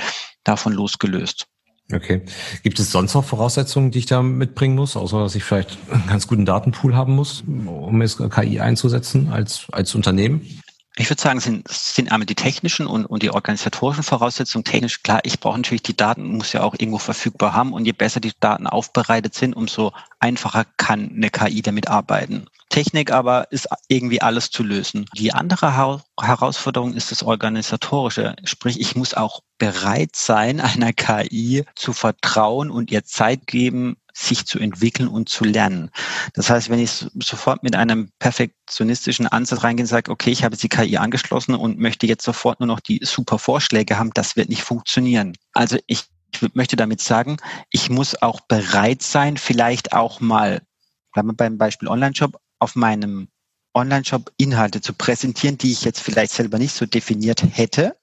davon 0.44 0.74
losgelöst. 0.74 1.48
Okay. 1.94 2.22
Gibt 2.64 2.80
es 2.80 2.92
sonst 2.92 3.14
noch 3.14 3.24
Voraussetzungen, 3.24 3.92
die 3.92 4.00
ich 4.00 4.06
da 4.06 4.22
mitbringen 4.22 4.76
muss, 4.76 4.96
außer 4.96 5.20
dass 5.20 5.36
ich 5.36 5.44
vielleicht 5.44 5.78
einen 5.92 6.08
ganz 6.08 6.28
guten 6.28 6.46
Datenpool 6.46 6.96
haben 6.96 7.16
muss, 7.16 7.44
um 7.48 8.02
jetzt 8.02 8.18
KI 8.32 8.60
einzusetzen 8.60 9.30
als, 9.32 9.68
als 9.72 9.96
Unternehmen? 9.96 10.42
Ich 11.02 11.10
würde 11.10 11.20
sagen, 11.20 11.40
sind, 11.40 11.68
sind 11.68 12.12
einmal 12.12 12.28
die 12.28 12.36
technischen 12.36 12.86
und, 12.86 13.08
und 13.08 13.24
die 13.24 13.32
organisatorischen 13.32 14.04
Voraussetzungen. 14.04 14.64
Technisch, 14.64 15.02
klar, 15.02 15.20
ich 15.24 15.40
brauche 15.40 15.58
natürlich 15.58 15.82
die 15.82 15.98
Daten, 15.98 16.38
muss 16.38 16.54
ja 16.54 16.62
auch 16.62 16.76
irgendwo 16.78 17.00
verfügbar 17.00 17.56
haben. 17.56 17.74
Und 17.74 17.86
je 17.86 17.92
besser 17.92 18.20
die 18.20 18.34
Daten 18.40 18.68
aufbereitet 18.68 19.34
sind, 19.34 19.56
umso 19.56 19.94
einfacher 20.20 20.64
kann 20.78 21.10
eine 21.16 21.32
KI 21.32 21.64
damit 21.64 21.88
arbeiten. 21.88 22.46
Technik 22.70 23.12
aber 23.12 23.52
ist 23.52 23.68
irgendwie 23.88 24.22
alles 24.22 24.52
zu 24.52 24.62
lösen. 24.62 25.08
Die 25.18 25.34
andere 25.34 25.76
Herausforderung 26.20 26.94
ist 26.94 27.10
das 27.12 27.24
Organisatorische. 27.24 28.36
Sprich, 28.44 28.80
ich 28.80 28.96
muss 28.96 29.16
auch 29.16 29.42
bereit 29.58 30.16
sein, 30.16 30.62
einer 30.62 30.94
KI 30.94 31.66
zu 31.76 31.94
vertrauen 31.94 32.70
und 32.70 32.92
ihr 32.92 33.04
Zeit 33.04 33.48
geben, 33.48 33.98
sich 34.14 34.46
zu 34.46 34.60
entwickeln 34.60 35.08
und 35.08 35.30
zu 35.30 35.44
lernen. 35.44 35.90
Das 36.34 36.50
heißt, 36.50 36.70
wenn 36.70 36.80
ich 36.80 37.06
sofort 37.20 37.64
mit 37.64 37.76
einem 37.76 38.10
perfektionistischen 38.20 39.28
Ansatz 39.28 39.64
reingehe 39.64 39.84
und 39.84 39.88
sage, 39.88 40.12
okay, 40.12 40.32
ich 40.32 40.44
habe 40.44 40.58
die 40.58 40.70
KI 40.70 40.98
angeschlossen 40.98 41.56
und 41.56 41.80
möchte 41.80 42.08
jetzt 42.08 42.24
sofort 42.24 42.60
nur 42.60 42.68
noch 42.68 42.80
die 42.80 43.00
super 43.04 43.40
Vorschläge 43.40 43.98
haben, 43.98 44.12
das 44.14 44.36
wird 44.36 44.50
nicht 44.50 44.64
funktionieren. 44.64 45.36
Also 45.54 45.78
ich 45.88 46.06
ich 46.34 46.56
möchte 46.56 46.76
damit 46.76 47.02
sagen, 47.02 47.38
ich 47.72 47.90
muss 47.90 48.22
auch 48.22 48.42
bereit 48.42 49.02
sein, 49.02 49.38
vielleicht 49.38 49.94
auch 49.94 50.22
mal, 50.22 50.62
bleiben 51.14 51.30
wir 51.30 51.34
beim 51.34 51.58
Beispiel 51.58 51.88
Online-Shop, 51.90 52.40
auf 52.60 52.76
meinem 52.76 53.28
Online-Shop 53.74 54.32
Inhalte 54.38 54.82
zu 54.82 54.94
präsentieren, 54.94 55.58
die 55.58 55.72
ich 55.72 55.84
jetzt 55.84 56.02
vielleicht 56.02 56.34
selber 56.34 56.58
nicht 56.58 56.74
so 56.74 56.86
definiert 56.86 57.44
hätte, 57.52 57.98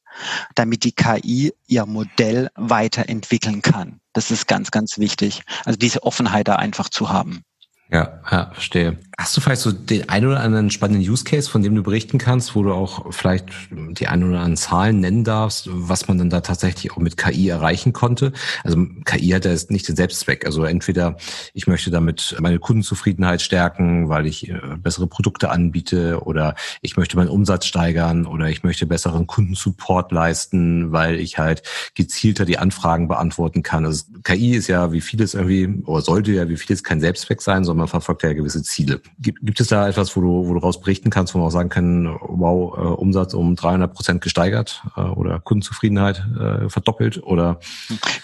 damit 0.55 0.85
die 0.85 0.93
KI 0.93 1.53
ihr 1.67 1.87
Modell 1.87 2.51
weiterentwickeln 2.55 3.63
kann. 3.63 4.01
Das 4.13 4.31
ist 4.31 4.47
ganz, 4.49 4.71
ganz 4.71 4.99
wichtig. 4.99 5.43
Also 5.65 5.79
diese 5.79 6.03
Offenheit 6.03 6.49
da 6.49 6.57
einfach 6.57 6.89
zu 6.89 7.11
haben. 7.11 7.45
Ja, 7.91 8.21
ja, 8.31 8.51
verstehe. 8.53 8.99
Hast 9.21 9.37
du 9.37 9.41
vielleicht 9.41 9.63
so 9.63 9.73
den 9.73 10.09
ein 10.09 10.25
oder 10.25 10.39
anderen 10.39 10.71
spannenden 10.71 11.03
Use 11.11 11.25
Case, 11.25 11.51
von 11.51 11.61
dem 11.61 11.75
du 11.75 11.83
berichten 11.83 12.19
kannst, 12.19 12.55
wo 12.55 12.63
du 12.63 12.73
auch 12.73 13.13
vielleicht 13.13 13.47
die 13.73 14.07
ein 14.07 14.23
oder 14.23 14.37
anderen 14.37 14.57
Zahlen 14.57 15.01
nennen 15.01 15.25
darfst, 15.25 15.69
was 15.73 16.07
man 16.07 16.19
dann 16.19 16.31
da 16.31 16.41
tatsächlich 16.41 16.93
auch 16.93 16.99
mit 16.99 17.17
KI 17.17 17.49
erreichen 17.49 17.93
konnte? 17.93 18.33
Also 18.63 18.87
KI 19.05 19.31
hat 19.31 19.45
ja 19.45 19.51
jetzt 19.51 19.73
nicht 19.73 19.89
den 19.89 19.97
Selbstzweck. 19.97 20.47
Also 20.47 20.63
entweder 20.63 21.17
ich 21.53 21.67
möchte 21.67 21.91
damit 21.91 22.37
meine 22.41 22.61
Kundenzufriedenheit 22.61 23.43
stärken, 23.43 24.09
weil 24.09 24.25
ich 24.25 24.51
äh, 24.51 24.61
bessere 24.79 25.09
Produkte 25.09 25.51
anbiete 25.51 26.23
oder 26.23 26.55
ich 26.81 26.97
möchte 26.97 27.17
meinen 27.17 27.29
Umsatz 27.29 27.67
steigern 27.67 28.25
oder 28.25 28.49
ich 28.49 28.63
möchte 28.63 28.87
besseren 28.87 29.27
Kundensupport 29.27 30.13
leisten, 30.13 30.93
weil 30.93 31.19
ich 31.19 31.39
halt 31.39 31.65
gezielter 31.97 32.45
die 32.45 32.59
Anfragen 32.59 33.09
beantworten 33.09 33.65
kann. 33.65 33.85
Also 33.85 34.05
KI 34.23 34.55
ist 34.55 34.69
ja 34.69 34.93
wie 34.93 35.01
vieles 35.01 35.35
irgendwie, 35.35 35.83
oder 35.87 36.03
sollte 36.03 36.31
ja 36.31 36.49
wie 36.49 36.57
vieles 36.57 36.85
kein 36.85 37.01
Selbstzweck 37.01 37.43
sein, 37.43 37.65
sondern 37.65 37.81
man 37.81 37.89
verfolgt 37.89 38.23
ja 38.23 38.33
gewisse 38.33 38.63
Ziele. 38.63 39.03
Gibt, 39.19 39.41
gibt 39.43 39.61
es 39.61 39.69
da 39.69 39.89
etwas, 39.89 40.17
wo 40.17 40.21
du, 40.21 40.49
wo 40.49 40.55
du 40.55 40.61
raus 40.61 40.81
berichten 40.81 41.11
kannst, 41.11 41.35
wo 41.35 41.39
man 41.39 41.49
auch 41.49 41.53
sagen 41.53 41.69
kann, 41.69 42.07
wow, 42.21 42.77
äh, 42.77 42.81
Umsatz 42.81 43.35
um 43.35 43.57
300 43.57 43.93
Prozent 43.93 44.21
gesteigert 44.21 44.83
äh, 44.97 45.01
oder 45.01 45.41
Kundenzufriedenheit 45.41 46.25
äh, 46.39 46.69
verdoppelt 46.69 47.23
oder? 47.23 47.61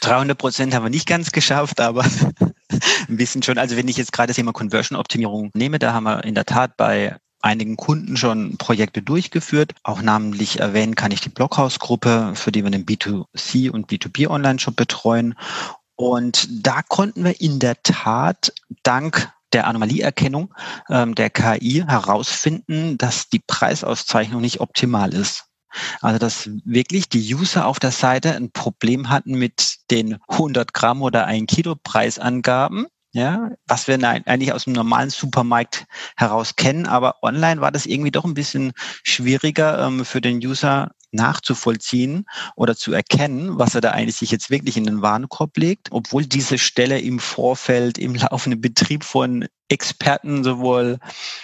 300 0.00 0.36
Prozent 0.36 0.74
haben 0.74 0.84
wir 0.84 0.90
nicht 0.90 1.06
ganz 1.06 1.32
geschafft, 1.32 1.80
aber 1.80 2.04
ein 3.08 3.16
bisschen 3.16 3.42
schon. 3.42 3.58
Also 3.58 3.76
wenn 3.76 3.88
ich 3.88 3.96
jetzt 3.96 4.12
gerade 4.12 4.28
das 4.28 4.36
Thema 4.36 4.52
Conversion-Optimierung 4.52 5.50
nehme, 5.54 5.78
da 5.78 5.92
haben 5.92 6.04
wir 6.04 6.24
in 6.24 6.34
der 6.34 6.44
Tat 6.44 6.76
bei 6.76 7.16
einigen 7.44 7.76
Kunden 7.76 8.16
schon 8.16 8.56
Projekte 8.56 9.02
durchgeführt. 9.02 9.74
Auch 9.82 10.00
namentlich 10.02 10.60
erwähnen 10.60 10.94
kann 10.94 11.12
ich 11.12 11.20
die 11.20 11.28
Blockhaus-Gruppe, 11.28 12.32
für 12.34 12.50
die 12.50 12.64
wir 12.64 12.70
den 12.70 12.86
B2C 12.86 13.70
und 13.70 13.90
B2B 13.90 14.28
Online-Shop 14.28 14.74
betreuen. 14.74 15.34
Und 15.96 16.48
da 16.66 16.82
konnten 16.82 17.22
wir 17.22 17.40
in 17.40 17.58
der 17.60 17.80
Tat 17.82 18.52
dank 18.82 19.30
der 19.54 19.66
Anomalieerkennung 19.66 20.52
ähm, 20.90 21.14
der 21.14 21.30
KI 21.30 21.84
herausfinden, 21.86 22.98
dass 22.98 23.28
die 23.28 23.40
Preisauszeichnung 23.46 24.40
nicht 24.40 24.60
optimal 24.60 25.14
ist. 25.14 25.46
Also 26.00 26.18
dass 26.18 26.50
wirklich 26.64 27.08
die 27.08 27.34
User 27.34 27.66
auf 27.66 27.78
der 27.78 27.90
Seite 27.90 28.34
ein 28.34 28.52
Problem 28.52 29.10
hatten 29.10 29.34
mit 29.34 29.78
den 29.90 30.18
100 30.28 30.72
Gramm 30.72 31.02
oder 31.02 31.26
1 31.26 31.46
Kilo 31.52 31.74
Preisangaben. 31.82 32.86
Ja, 33.12 33.50
was 33.68 33.86
wir 33.86 33.96
eigentlich 34.02 34.52
aus 34.52 34.64
dem 34.64 34.72
normalen 34.72 35.08
Supermarkt 35.08 35.86
heraus 36.16 36.56
kennen, 36.56 36.86
aber 36.86 37.22
online 37.22 37.60
war 37.60 37.70
das 37.70 37.86
irgendwie 37.86 38.10
doch 38.10 38.24
ein 38.24 38.34
bisschen 38.34 38.72
schwieriger 39.04 39.86
ähm, 39.86 40.04
für 40.04 40.20
den 40.20 40.38
User 40.38 40.90
nachzuvollziehen 41.14 42.26
oder 42.56 42.76
zu 42.76 42.92
erkennen, 42.92 43.58
was 43.58 43.74
er 43.74 43.80
da 43.80 43.90
eigentlich 43.90 44.16
sich 44.16 44.30
jetzt 44.30 44.50
wirklich 44.50 44.76
in 44.76 44.84
den 44.84 45.02
Warenkorb 45.02 45.56
legt, 45.56 45.88
obwohl 45.90 46.26
diese 46.26 46.58
Stelle 46.58 47.00
im 47.00 47.18
Vorfeld, 47.18 47.98
im 47.98 48.14
laufenden 48.14 48.60
Betrieb 48.60 49.04
von 49.04 49.46
Experten, 49.68 50.44
sowohl 50.44 50.98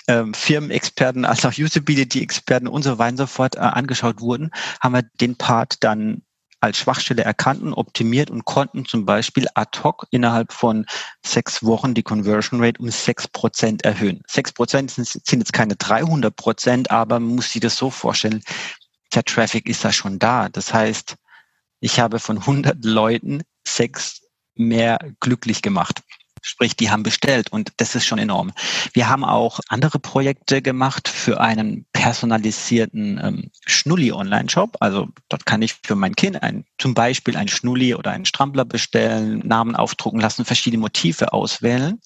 ähm, 0.06 0.34
Firmenexperten 0.34 1.24
als 1.24 1.44
auch 1.46 1.56
Usability-Experten 1.56 2.68
und 2.68 2.82
so 2.82 2.98
weiter 2.98 3.10
und 3.12 3.16
so 3.16 3.26
fort 3.26 3.56
äh, 3.56 3.60
angeschaut 3.60 4.20
wurden, 4.20 4.50
haben 4.80 4.94
wir 4.94 5.02
den 5.20 5.36
Part 5.36 5.76
dann 5.80 6.22
als 6.60 6.78
Schwachstelle 6.78 7.24
erkannten, 7.24 7.72
optimiert 7.72 8.30
und 8.30 8.44
konnten 8.44 8.84
zum 8.84 9.06
Beispiel 9.06 9.48
ad 9.54 9.80
hoc 9.82 10.06
innerhalb 10.10 10.52
von 10.52 10.84
sechs 11.24 11.64
Wochen 11.64 11.94
die 11.94 12.02
Conversion 12.02 12.62
Rate 12.62 12.80
um 12.80 12.90
sechs 12.90 13.26
Prozent 13.26 13.84
erhöhen. 13.84 14.22
Sechs 14.28 14.52
Prozent 14.52 14.90
sind, 14.90 15.08
jetzt 15.30 15.52
keine 15.52 15.76
300 15.76 16.34
Prozent, 16.36 16.90
aber 16.90 17.18
man 17.18 17.36
muss 17.36 17.52
sich 17.52 17.62
das 17.62 17.76
so 17.76 17.90
vorstellen, 17.90 18.42
der 19.14 19.24
Traffic 19.24 19.68
ist 19.68 19.84
da 19.84 19.92
schon 19.92 20.18
da. 20.18 20.48
Das 20.48 20.72
heißt, 20.72 21.16
ich 21.80 21.98
habe 21.98 22.18
von 22.18 22.38
100 22.38 22.84
Leuten 22.84 23.42
sechs 23.66 24.22
mehr 24.54 24.98
glücklich 25.20 25.62
gemacht. 25.62 26.02
Sprich, 26.42 26.74
die 26.74 26.90
haben 26.90 27.02
bestellt 27.02 27.52
und 27.52 27.72
das 27.76 27.94
ist 27.94 28.06
schon 28.06 28.18
enorm. 28.18 28.52
Wir 28.94 29.10
haben 29.10 29.24
auch 29.24 29.60
andere 29.68 29.98
Projekte 29.98 30.62
gemacht 30.62 31.06
für 31.06 31.38
einen 31.38 31.86
personalisierten 31.92 33.20
ähm, 33.22 33.50
Schnulli-Online-Shop. 33.66 34.78
Also 34.80 35.08
dort 35.28 35.44
kann 35.44 35.60
ich 35.60 35.74
für 35.82 35.96
mein 35.96 36.16
Kind 36.16 36.42
ein, 36.42 36.64
zum 36.78 36.94
Beispiel 36.94 37.36
ein 37.36 37.48
Schnulli 37.48 37.94
oder 37.94 38.12
einen 38.12 38.24
Strampler 38.24 38.64
bestellen, 38.64 39.40
Namen 39.40 39.76
aufdrucken 39.76 40.20
lassen, 40.20 40.46
verschiedene 40.46 40.80
Motive 40.80 41.34
auswählen. 41.34 42.00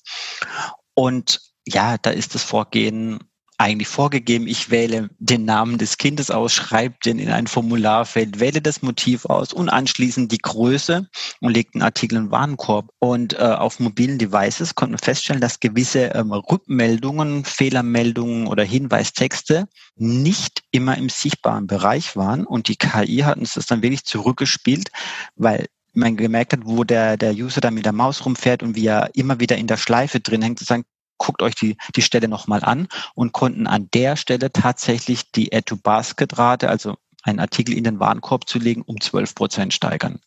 Und 0.95 1.41
ja, 1.65 1.97
da 1.99 2.11
ist 2.11 2.35
das 2.35 2.43
Vorgehen 2.43 3.21
eigentlich 3.59 3.89
vorgegeben, 3.89 4.47
ich 4.47 4.71
wähle 4.71 5.11
den 5.19 5.45
Namen 5.45 5.79
des 5.79 5.97
Kindes 5.97 6.31
aus, 6.31 6.53
schreibe 6.53 6.97
den 7.05 7.19
in 7.19 7.31
ein 7.31 7.47
Formularfeld, 7.47 8.41
wähle 8.41 8.61
das 8.61 8.83
Motiv 8.83 9.27
aus 9.27 9.53
und 9.53 9.69
anschließend 9.69 10.33
die 10.33 10.39
Größe 10.39 11.09
und 11.41 11.55
lege 11.55 11.71
den 11.73 11.83
Artikel 11.83 12.19
in 12.19 12.31
Warenkorb. 12.31 12.91
Und 12.99 13.35
äh, 13.35 13.37
auf 13.37 13.81
mobilen 13.81 14.19
Devices 14.19 14.75
konnte 14.75 14.93
man 14.93 14.99
feststellen, 14.99 15.41
dass 15.41 15.61
gewisse 15.61 16.07
ähm, 16.15 16.33
Rückmeldungen, 16.33 17.45
Fehlermeldungen 17.45 18.47
oder 18.47 18.65
Hinweistexte 18.65 19.69
nicht 19.97 20.63
immer 20.73 20.99
im 20.99 21.09
sichtbaren 21.09 21.67
Bereich 21.67 22.17
waren 22.17 22.45
und 22.45 22.69
die 22.69 22.77
KI 22.77 23.19
hat 23.19 23.39
uns 23.39 23.55
das 23.55 23.67
dann 23.67 23.83
wirklich 23.83 24.05
zurückgespielt, 24.05 24.91
weil 25.37 25.67
man 25.95 26.17
gemerkt 26.17 26.53
hat, 26.53 26.61
wo 26.65 26.85
der, 26.85 27.17
der 27.17 27.33
User 27.33 27.61
da 27.61 27.71
mit 27.71 27.85
der 27.85 27.93
Maus 27.93 28.25
rumfährt 28.27 28.63
und 28.63 28.75
wie 28.75 28.87
er 28.87 29.11
immer 29.15 29.39
wieder 29.41 29.57
in 29.57 29.69
der 29.69 29.77
Schleife 29.77 30.21
drin 30.21 30.43
hängt, 30.43 30.59
zu 30.59 30.65
sagen, 30.65 30.85
guckt 31.19 31.43
euch 31.43 31.55
die, 31.55 31.77
die 31.97 32.03
Stelle 32.03 32.29
nochmal 32.29 32.65
an 32.65 32.89
und 33.15 33.33
konnten 33.33 33.67
an 33.67 33.89
der 33.93 34.17
Stelle 34.17 34.53
tatsächlich 34.53 35.31
die 35.33 35.53
Add-to-Basket-Rate, 35.53 36.69
also 36.69 36.97
einen 37.23 37.41
Artikel 37.41 37.77
in 37.77 37.85
den 37.85 38.01
Warenkorb 38.01 38.49
zu 38.49 38.59
legen, 38.59 38.83
um 38.83 39.01
12 39.01 39.35
Prozent 39.35 39.75
steigern. 39.75 40.21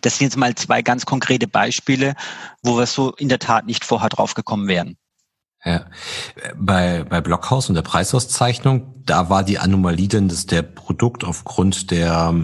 Das 0.00 0.18
sind 0.18 0.26
jetzt 0.26 0.36
mal 0.36 0.54
zwei 0.54 0.82
ganz 0.82 1.06
konkrete 1.06 1.46
Beispiele, 1.46 2.14
wo 2.62 2.76
wir 2.78 2.86
so 2.86 3.12
in 3.14 3.28
der 3.28 3.38
Tat 3.38 3.66
nicht 3.66 3.84
vorher 3.84 4.08
drauf 4.08 4.34
gekommen 4.34 4.66
wären. 4.66 4.96
Ja. 5.64 5.86
Bei, 6.56 7.04
bei 7.04 7.20
Blockhaus 7.20 7.68
und 7.68 7.74
der 7.74 7.82
Preisauszeichnung, 7.82 9.02
da 9.04 9.28
war 9.28 9.42
die 9.42 9.58
Anomalie 9.58 10.08
denn, 10.08 10.28
dass 10.28 10.46
der 10.46 10.62
Produkt 10.62 11.24
aufgrund 11.24 11.90
der 11.90 12.34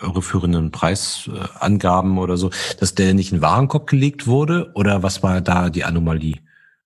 irreführenden 0.00 0.70
Preisangaben 0.70 2.18
oder 2.18 2.36
so, 2.36 2.50
dass 2.80 2.94
der 2.94 3.14
nicht 3.14 3.32
in 3.32 3.38
den 3.38 3.42
Warenkorb 3.42 3.86
gelegt 3.86 4.26
wurde? 4.26 4.70
Oder 4.74 5.02
was 5.02 5.22
war 5.22 5.40
da 5.40 5.70
die 5.70 5.84
Anomalie? 5.84 6.43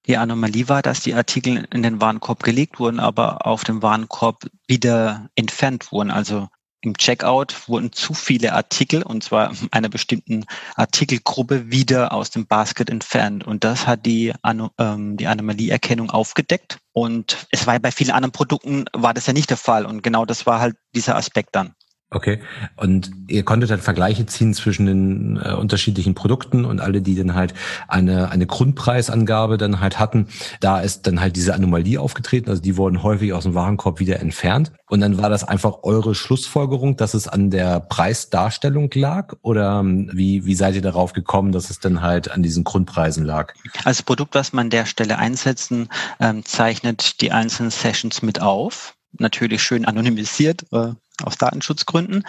Die 0.08 0.16
Anomalie 0.16 0.70
war, 0.70 0.80
dass 0.80 1.00
die 1.00 1.12
Artikel 1.12 1.68
in 1.70 1.82
den 1.82 2.00
Warenkorb 2.00 2.42
gelegt 2.42 2.80
wurden, 2.80 2.98
aber 2.98 3.46
auf 3.46 3.62
dem 3.64 3.82
Warenkorb 3.82 4.46
wieder 4.66 5.28
entfernt 5.34 5.92
wurden. 5.92 6.10
Also 6.10 6.48
im 6.80 6.96
Checkout 6.96 7.68
wurden 7.68 7.92
zu 7.92 8.14
viele 8.14 8.54
Artikel, 8.54 9.02
und 9.02 9.22
zwar 9.22 9.52
einer 9.70 9.90
bestimmten 9.90 10.46
Artikelgruppe, 10.76 11.70
wieder 11.70 12.12
aus 12.12 12.30
dem 12.30 12.46
Basket 12.46 12.88
entfernt. 12.88 13.46
Und 13.46 13.64
das 13.64 13.86
hat 13.86 14.06
die, 14.06 14.32
Ano 14.40 14.70
ähm, 14.78 15.18
die 15.18 15.26
Anomalieerkennung 15.26 16.10
aufgedeckt. 16.10 16.78
Und 16.92 17.46
es 17.50 17.66
war 17.66 17.78
bei 17.78 17.92
vielen 17.92 18.12
anderen 18.12 18.32
Produkten 18.32 18.86
war 18.94 19.12
das 19.12 19.26
ja 19.26 19.34
nicht 19.34 19.50
der 19.50 19.56
Fall. 19.58 19.84
Und 19.84 20.02
genau 20.02 20.24
das 20.24 20.46
war 20.46 20.60
halt 20.60 20.76
dieser 20.94 21.16
Aspekt 21.16 21.54
dann. 21.54 21.74
Okay. 22.10 22.40
Und 22.76 23.10
ihr 23.26 23.42
konntet 23.42 23.70
dann 23.70 23.80
Vergleiche 23.80 24.24
ziehen 24.24 24.54
zwischen 24.54 24.86
den 24.86 25.36
äh, 25.36 25.52
unterschiedlichen 25.52 26.14
Produkten 26.14 26.64
und 26.64 26.80
alle, 26.80 27.02
die 27.02 27.14
dann 27.14 27.34
halt 27.34 27.52
eine, 27.86 28.30
eine 28.30 28.46
Grundpreisangabe 28.46 29.58
dann 29.58 29.80
halt 29.80 29.98
hatten. 29.98 30.28
Da 30.60 30.80
ist 30.80 31.06
dann 31.06 31.20
halt 31.20 31.36
diese 31.36 31.52
Anomalie 31.52 32.00
aufgetreten. 32.00 32.48
Also 32.48 32.62
die 32.62 32.78
wurden 32.78 33.02
häufig 33.02 33.34
aus 33.34 33.42
dem 33.42 33.54
Warenkorb 33.54 34.00
wieder 34.00 34.20
entfernt. 34.20 34.72
Und 34.88 35.00
dann 35.00 35.18
war 35.18 35.28
das 35.28 35.44
einfach 35.44 35.82
eure 35.82 36.14
Schlussfolgerung, 36.14 36.96
dass 36.96 37.12
es 37.12 37.28
an 37.28 37.50
der 37.50 37.80
Preisdarstellung 37.80 38.90
lag? 38.94 39.34
Oder 39.42 39.80
ähm, 39.80 40.10
wie, 40.14 40.46
wie 40.46 40.54
seid 40.54 40.76
ihr 40.76 40.82
darauf 40.82 41.12
gekommen, 41.12 41.52
dass 41.52 41.68
es 41.68 41.78
dann 41.78 42.00
halt 42.00 42.30
an 42.30 42.42
diesen 42.42 42.64
Grundpreisen 42.64 43.22
lag? 43.22 43.52
Als 43.84 44.02
Produkt, 44.02 44.34
was 44.34 44.54
man 44.54 44.68
an 44.68 44.70
der 44.70 44.86
Stelle 44.86 45.18
einsetzen, 45.18 45.90
ähm, 46.20 46.42
zeichnet 46.42 47.20
die 47.20 47.32
einzelnen 47.32 47.70
Sessions 47.70 48.22
mit 48.22 48.40
auf 48.40 48.94
natürlich 49.20 49.62
schön 49.62 49.84
anonymisiert, 49.84 50.64
äh, 50.72 50.92
aus 51.22 51.36
Datenschutzgründen. 51.38 52.24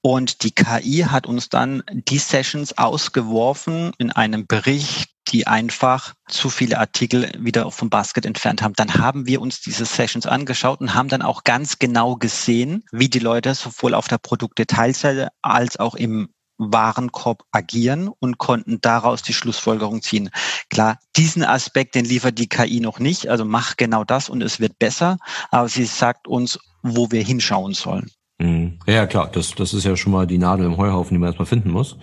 Und 0.00 0.42
die 0.44 0.52
KI 0.52 1.06
hat 1.08 1.26
uns 1.26 1.48
dann 1.48 1.82
die 1.90 2.18
Sessions 2.18 2.78
ausgeworfen 2.78 3.92
in 3.98 4.12
einem 4.12 4.46
Bericht, 4.46 5.10
die 5.28 5.46
einfach 5.46 6.14
zu 6.28 6.48
viele 6.48 6.78
Artikel 6.78 7.30
wieder 7.38 7.70
vom 7.70 7.90
Basket 7.90 8.24
entfernt 8.24 8.62
haben. 8.62 8.74
Dann 8.74 8.94
haben 8.94 9.26
wir 9.26 9.40
uns 9.40 9.60
diese 9.60 9.84
Sessions 9.84 10.26
angeschaut 10.26 10.80
und 10.80 10.94
haben 10.94 11.08
dann 11.08 11.22
auch 11.22 11.44
ganz 11.44 11.78
genau 11.78 12.16
gesehen, 12.16 12.84
wie 12.92 13.08
die 13.08 13.18
Leute 13.18 13.54
sowohl 13.54 13.94
auf 13.94 14.08
der 14.08 14.18
Produktdetailseite 14.18 15.28
als 15.42 15.78
auch 15.78 15.94
im 15.94 16.30
Warenkorb 16.58 17.44
agieren 17.52 18.08
und 18.08 18.38
konnten 18.38 18.80
daraus 18.80 19.22
die 19.22 19.32
Schlussfolgerung 19.32 20.02
ziehen. 20.02 20.30
Klar, 20.68 20.98
diesen 21.16 21.44
Aspekt, 21.44 21.94
den 21.94 22.04
liefert 22.04 22.38
die 22.38 22.48
KI 22.48 22.80
noch 22.80 22.98
nicht. 22.98 23.28
Also 23.28 23.44
mach 23.44 23.76
genau 23.76 24.04
das 24.04 24.28
und 24.28 24.42
es 24.42 24.60
wird 24.60 24.78
besser. 24.78 25.18
Aber 25.50 25.68
sie 25.68 25.84
sagt 25.84 26.28
uns, 26.28 26.58
wo 26.82 27.10
wir 27.10 27.22
hinschauen 27.22 27.74
sollen. 27.74 28.10
Mhm. 28.38 28.78
Ja, 28.86 29.06
klar, 29.06 29.30
das, 29.32 29.54
das 29.54 29.74
ist 29.74 29.84
ja 29.84 29.96
schon 29.96 30.12
mal 30.12 30.26
die 30.26 30.38
Nadel 30.38 30.66
im 30.66 30.76
Heuhaufen, 30.76 31.14
die 31.14 31.18
man 31.18 31.28
erstmal 31.28 31.46
finden 31.46 31.70
muss. 31.70 31.96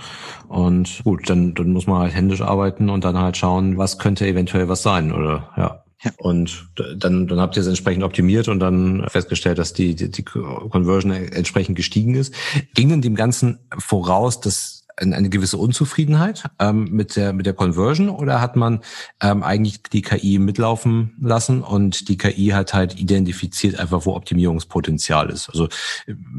Und 0.48 1.02
gut, 1.04 1.30
dann, 1.30 1.54
dann 1.54 1.72
muss 1.72 1.88
man 1.88 2.00
halt 2.02 2.14
händisch 2.14 2.42
arbeiten 2.42 2.90
und 2.90 3.06
dann 3.06 3.18
halt 3.18 3.38
schauen, 3.38 3.78
was 3.78 4.00
könnte 4.00 4.28
eventuell 4.28 4.68
was 4.68 4.84
sein, 4.84 5.14
oder 5.14 5.50
ja. 5.56 5.85
Und 6.18 6.68
dann, 6.98 7.28
dann 7.28 7.40
habt 7.40 7.56
ihr 7.56 7.62
es 7.62 7.68
entsprechend 7.68 8.04
optimiert 8.04 8.48
und 8.48 8.60
dann 8.60 9.06
festgestellt, 9.10 9.58
dass 9.58 9.74
die, 9.74 9.96
die, 9.96 10.12
die 10.12 10.24
Conversion 10.24 11.12
entsprechend 11.12 11.76
gestiegen 11.76 12.16
ist. 12.16 12.34
Ging 12.74 12.92
in 12.92 13.02
dem 13.02 13.16
Ganzen 13.16 13.60
voraus, 13.78 14.40
dass 14.40 14.75
eine 14.98 15.30
gewisse 15.30 15.58
Unzufriedenheit 15.58 16.44
ähm, 16.60 16.86
mit 16.92 17.16
der 17.16 17.34
mit 17.34 17.46
der 17.46 17.54
Conversion 17.54 18.10
oder 18.10 18.42
hat 18.42 18.56
man 18.56 18.82
ähm, 19.22 19.44
eigentlich 19.44 19.84
die 19.84 20.02
KI 20.02 20.40
mitlaufen 20.40 21.16
lassen 21.20 21.62
und 21.62 22.08
die 22.08 22.18
KI 22.18 22.50
hat 22.50 22.74
halt 22.74 23.00
identifiziert 23.00 23.80
einfach, 23.80 24.06
wo 24.06 24.16
Optimierungspotenzial 24.16 25.30
ist. 25.30 25.50
Also 25.50 25.68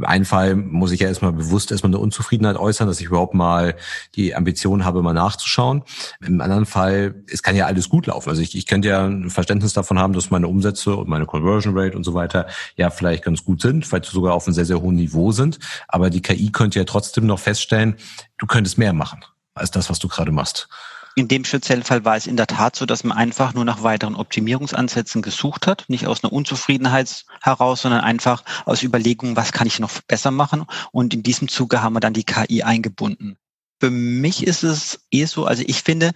ein 0.03 0.25
Fall 0.25 0.57
muss 0.57 0.93
ich 0.93 1.01
ja 1.01 1.09
erstmal 1.09 1.33
bewusst 1.33 1.71
erstmal 1.71 1.91
eine 1.91 1.99
Unzufriedenheit 1.99 2.57
äußern, 2.57 2.89
dass 2.89 3.01
ich 3.01 3.07
überhaupt 3.07 3.35
mal 3.35 3.75
die 4.15 4.35
Ambition 4.35 4.85
habe, 4.85 5.03
mal 5.03 5.13
nachzuschauen. 5.13 5.83
Im 6.25 6.41
anderen 6.41 6.67
Fall, 6.67 7.15
es 7.31 7.43
kann 7.43 7.57
ja 7.57 7.67
alles 7.67 7.89
gut 7.89 8.07
laufen. 8.07 8.29
Also 8.29 8.43
ich, 8.43 8.57
ich 8.57 8.67
könnte 8.67 8.89
ja 8.89 9.07
ein 9.07 9.31
Verständnis 9.31 9.73
davon 9.73 9.99
haben, 9.99 10.13
dass 10.13 10.31
meine 10.31 10.49
Umsätze 10.49 10.97
und 10.97 11.09
meine 11.09 11.27
Conversion 11.27 11.77
Rate 11.77 11.97
und 11.97 12.05
so 12.05 12.15
weiter 12.15 12.47
ja 12.77 12.91
vielleicht 12.91 13.25
ganz 13.25 13.45
gut 13.45 13.61
sind, 13.61 13.87
vielleicht 13.87 14.07
sogar 14.07 14.35
auf 14.35 14.47
einem 14.47 14.55
sehr, 14.55 14.65
sehr 14.65 14.81
hohen 14.81 14.97
Niveau 14.97 15.33
sind. 15.33 15.59
Aber 15.89 16.11
die 16.11 16.23
KI 16.23 16.51
könnte 16.51 16.79
ja 16.79 16.85
trotzdem 16.85 17.27
noch 17.27 17.39
feststellen, 17.39 17.97
du 18.39 18.47
könntest 18.47 18.79
mehr 18.79 18.93
machen 18.93 19.25
als 19.55 19.71
das, 19.71 19.89
was 19.91 19.99
du 19.99 20.09
gerade 20.09 20.33
machst. 20.33 20.69
In 21.19 21.29
dem 21.29 21.45
speziellen 21.45 21.83
Fall 21.83 22.05
war 22.05 22.15
es 22.15 22.27
in 22.27 22.37
der 22.37 22.47
Tat 22.47 22.77
so, 22.77 22.85
dass 22.85 23.03
man 23.03 23.17
einfach 23.17 23.55
nur 23.55 23.65
nach 23.65 23.83
weiteren 23.83 24.15
Optimierungsansätzen 24.15 25.23
gesucht 25.23 25.67
hat, 25.67 25.87
nicht 25.89 26.07
aus 26.07 26.23
einer 26.23 26.33
Unzufriedenheit 26.33 27.25
heraus, 27.41 27.81
sondern 27.81 28.03
einfach 28.03 28.45
aus 28.67 28.83
Überlegungen, 28.83 29.35
was 29.35 29.53
kann 29.53 29.67
ich 29.67 29.79
noch 29.79 29.91
besser 30.07 30.31
machen. 30.31 30.67
Und 30.93 31.15
in 31.15 31.23
diesem 31.23 31.49
Zuge 31.49 31.83
haben 31.83 31.95
wir 31.95 32.01
dann 32.01 32.13
die 32.13 32.25
KI 32.25 32.63
eingebunden. 32.63 33.39
Für 33.81 33.91
mich 33.91 34.47
ist 34.47 34.63
es 34.63 35.07
eh 35.11 35.25
so, 35.25 35.47
also 35.47 35.63
ich 35.67 35.83
finde, 35.83 36.13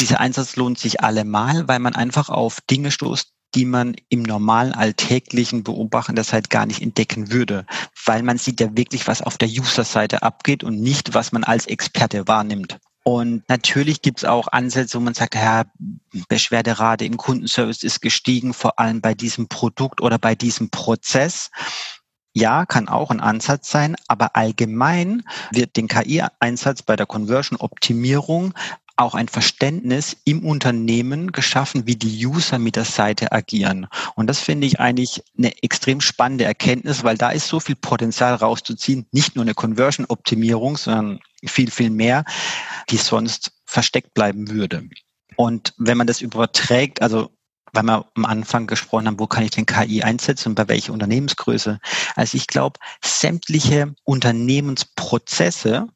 dieser 0.00 0.20
Einsatz 0.20 0.54
lohnt 0.54 0.78
sich 0.78 1.00
allemal, 1.00 1.66
weil 1.66 1.80
man 1.80 1.96
einfach 1.96 2.28
auf 2.28 2.60
Dinge 2.60 2.92
stoßt, 2.92 3.32
die 3.56 3.64
man 3.64 3.96
im 4.10 4.22
normalen 4.22 4.72
alltäglichen 4.72 5.64
Beobachten 5.64 6.14
der 6.14 6.24
Zeit 6.24 6.50
gar 6.50 6.66
nicht 6.66 6.82
entdecken 6.82 7.32
würde, 7.32 7.64
weil 8.04 8.22
man 8.22 8.36
sieht 8.36 8.60
ja 8.60 8.76
wirklich, 8.76 9.08
was 9.08 9.22
auf 9.22 9.38
der 9.38 9.48
User-Seite 9.48 10.22
abgeht 10.22 10.62
und 10.62 10.80
nicht, 10.80 11.14
was 11.14 11.32
man 11.32 11.42
als 11.42 11.66
Experte 11.66 12.28
wahrnimmt. 12.28 12.78
Und 13.02 13.48
natürlich 13.48 14.02
gibt 14.02 14.18
es 14.18 14.24
auch 14.24 14.48
Ansätze, 14.48 14.98
wo 14.98 15.00
man 15.00 15.14
sagt, 15.14 15.36
ja, 15.36 15.64
Beschwerderate 16.28 17.04
im 17.04 17.16
Kundenservice 17.16 17.82
ist 17.82 18.02
gestiegen, 18.02 18.52
vor 18.52 18.78
allem 18.78 19.00
bei 19.00 19.14
diesem 19.14 19.48
Produkt 19.48 20.02
oder 20.02 20.18
bei 20.18 20.34
diesem 20.34 20.70
Prozess. 20.70 21.50
Ja, 22.34 22.66
kann 22.66 22.88
auch 22.88 23.10
ein 23.10 23.20
Ansatz 23.20 23.70
sein, 23.70 23.96
aber 24.08 24.36
allgemein 24.36 25.22
wird 25.52 25.76
den 25.76 25.88
KI-Einsatz 25.88 26.82
bei 26.82 26.96
der 26.96 27.06
Conversion-Optimierung 27.06 28.52
auch 28.96 29.14
ein 29.14 29.28
Verständnis 29.28 30.16
im 30.24 30.44
Unternehmen 30.44 31.32
geschaffen, 31.32 31.86
wie 31.86 31.96
die 31.96 32.26
User 32.26 32.58
mit 32.58 32.76
der 32.76 32.84
Seite 32.84 33.32
agieren. 33.32 33.86
Und 34.14 34.26
das 34.26 34.40
finde 34.40 34.66
ich 34.66 34.80
eigentlich 34.80 35.22
eine 35.36 35.62
extrem 35.62 36.00
spannende 36.00 36.44
Erkenntnis, 36.44 37.04
weil 37.04 37.18
da 37.18 37.30
ist 37.30 37.48
so 37.48 37.60
viel 37.60 37.76
Potenzial 37.76 38.34
rauszuziehen, 38.34 39.06
nicht 39.12 39.36
nur 39.36 39.44
eine 39.44 39.54
Conversion-Optimierung, 39.54 40.76
sondern 40.76 41.20
viel, 41.44 41.70
viel 41.70 41.90
mehr, 41.90 42.24
die 42.90 42.96
sonst 42.96 43.52
versteckt 43.66 44.14
bleiben 44.14 44.50
würde. 44.50 44.88
Und 45.36 45.74
wenn 45.76 45.98
man 45.98 46.06
das 46.06 46.22
überträgt, 46.22 47.02
also 47.02 47.30
weil 47.72 47.82
wir 47.82 48.06
am 48.14 48.24
Anfang 48.24 48.66
gesprochen 48.66 49.06
haben, 49.06 49.18
wo 49.18 49.26
kann 49.26 49.44
ich 49.44 49.50
den 49.50 49.66
KI 49.66 50.02
einsetzen 50.02 50.50
und 50.50 50.54
bei 50.54 50.66
welcher 50.68 50.94
Unternehmensgröße. 50.94 51.78
Also 52.14 52.36
ich 52.36 52.46
glaube, 52.46 52.80
sämtliche 53.04 53.94
Unternehmensprozesse 54.04 55.86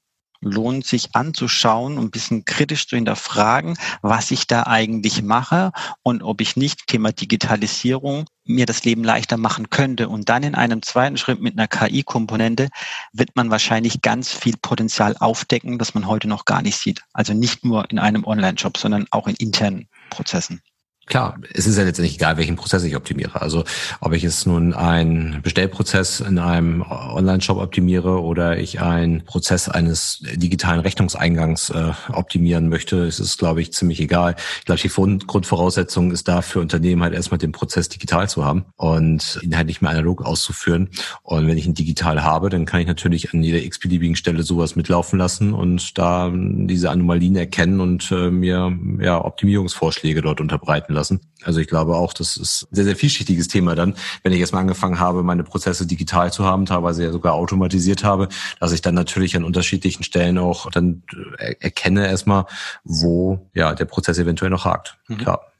lohnt 0.40 0.86
sich 0.86 1.14
anzuschauen 1.14 1.98
und 1.98 2.06
ein 2.06 2.10
bisschen 2.10 2.44
kritisch 2.44 2.88
zu 2.88 2.96
hinterfragen, 2.96 3.76
was 4.02 4.30
ich 4.30 4.46
da 4.46 4.64
eigentlich 4.64 5.22
mache 5.22 5.72
und 6.02 6.22
ob 6.22 6.40
ich 6.40 6.56
nicht 6.56 6.86
Thema 6.86 7.12
Digitalisierung 7.12 8.24
mir 8.44 8.66
das 8.66 8.84
Leben 8.84 9.04
leichter 9.04 9.36
machen 9.36 9.70
könnte. 9.70 10.08
Und 10.08 10.28
dann 10.28 10.42
in 10.42 10.54
einem 10.54 10.82
zweiten 10.82 11.16
Schritt 11.16 11.40
mit 11.40 11.58
einer 11.58 11.68
KI-Komponente 11.68 12.68
wird 13.12 13.36
man 13.36 13.50
wahrscheinlich 13.50 14.02
ganz 14.02 14.32
viel 14.32 14.56
Potenzial 14.60 15.16
aufdecken, 15.18 15.78
das 15.78 15.94
man 15.94 16.06
heute 16.06 16.28
noch 16.28 16.44
gar 16.44 16.62
nicht 16.62 16.76
sieht. 16.76 17.02
Also 17.12 17.34
nicht 17.34 17.64
nur 17.64 17.90
in 17.90 17.98
einem 17.98 18.24
Online-Shop, 18.24 18.76
sondern 18.76 19.06
auch 19.10 19.28
in 19.28 19.36
internen 19.36 19.88
Prozessen. 20.10 20.62
Klar, 21.10 21.38
es 21.52 21.66
ist 21.66 21.76
ja 21.76 21.82
letztendlich 21.82 22.14
egal, 22.14 22.36
welchen 22.36 22.54
Prozess 22.54 22.84
ich 22.84 22.94
optimiere. 22.94 23.42
Also 23.42 23.64
ob 23.98 24.12
ich 24.12 24.22
es 24.22 24.46
nun 24.46 24.72
einen 24.72 25.42
Bestellprozess 25.42 26.20
in 26.20 26.38
einem 26.38 26.82
Online-Shop 26.82 27.58
optimiere 27.58 28.22
oder 28.22 28.58
ich 28.58 28.80
einen 28.80 29.24
Prozess 29.24 29.68
eines 29.68 30.22
digitalen 30.36 30.78
Rechnungseingangs 30.78 31.70
äh, 31.70 31.90
optimieren 32.12 32.68
möchte, 32.68 32.98
ist 32.98 33.18
es, 33.18 33.38
glaube 33.38 33.60
ich, 33.60 33.72
ziemlich 33.72 34.00
egal. 34.00 34.36
Ich 34.60 34.66
glaube, 34.66 34.80
die 34.80 35.26
Grundvoraussetzung 35.26 36.12
ist 36.12 36.28
da 36.28 36.42
für 36.42 36.60
Unternehmen 36.60 37.02
halt 37.02 37.14
erstmal 37.14 37.38
den 37.38 37.50
Prozess 37.50 37.88
digital 37.88 38.28
zu 38.28 38.44
haben 38.44 38.66
und 38.76 39.40
ihn 39.42 39.56
halt 39.56 39.66
nicht 39.66 39.82
mehr 39.82 39.90
analog 39.90 40.24
auszuführen. 40.24 40.90
Und 41.24 41.48
wenn 41.48 41.58
ich 41.58 41.66
ihn 41.66 41.74
digital 41.74 42.22
habe, 42.22 42.50
dann 42.50 42.66
kann 42.66 42.82
ich 42.82 42.86
natürlich 42.86 43.34
an 43.34 43.42
jeder 43.42 43.64
x-beliebigen 43.64 44.14
Stelle 44.14 44.44
sowas 44.44 44.76
mitlaufen 44.76 45.18
lassen 45.18 45.54
und 45.54 45.98
da 45.98 46.30
diese 46.32 46.88
Anomalien 46.88 47.34
erkennen 47.34 47.80
und 47.80 48.12
äh, 48.12 48.30
mir 48.30 48.78
ja 49.00 49.24
Optimierungsvorschläge 49.24 50.22
dort 50.22 50.40
unterbreiten 50.40 50.92
lassen 50.92 50.99
lassen. 51.00 51.20
Also 51.42 51.60
ich 51.60 51.66
glaube 51.66 51.96
auch, 51.96 52.12
das 52.12 52.36
ist 52.36 52.68
ein 52.70 52.74
sehr, 52.76 52.84
sehr 52.84 52.96
vielschichtiges 52.96 53.48
Thema 53.48 53.74
dann, 53.74 53.94
wenn 54.22 54.32
ich 54.32 54.38
jetzt 54.38 54.52
mal 54.52 54.60
angefangen 54.60 55.00
habe, 55.00 55.22
meine 55.22 55.42
Prozesse 55.42 55.86
digital 55.86 56.32
zu 56.32 56.44
haben, 56.44 56.66
teilweise 56.66 57.02
ja 57.04 57.12
sogar 57.12 57.34
automatisiert 57.34 58.04
habe, 58.04 58.28
dass 58.60 58.72
ich 58.72 58.82
dann 58.82 58.94
natürlich 58.94 59.36
an 59.36 59.44
unterschiedlichen 59.44 60.04
Stellen 60.04 60.38
auch 60.38 60.70
dann 60.70 61.02
äh, 61.38 61.54
erkenne 61.60 62.06
erstmal, 62.06 62.44
wo 62.84 63.48
ja 63.54 63.74
der 63.74 63.86
Prozess 63.86 64.18
eventuell 64.18 64.50
noch 64.50 64.64
hakt. 64.64 64.98
Mhm. 65.08 65.18
Klar. 65.18 65.52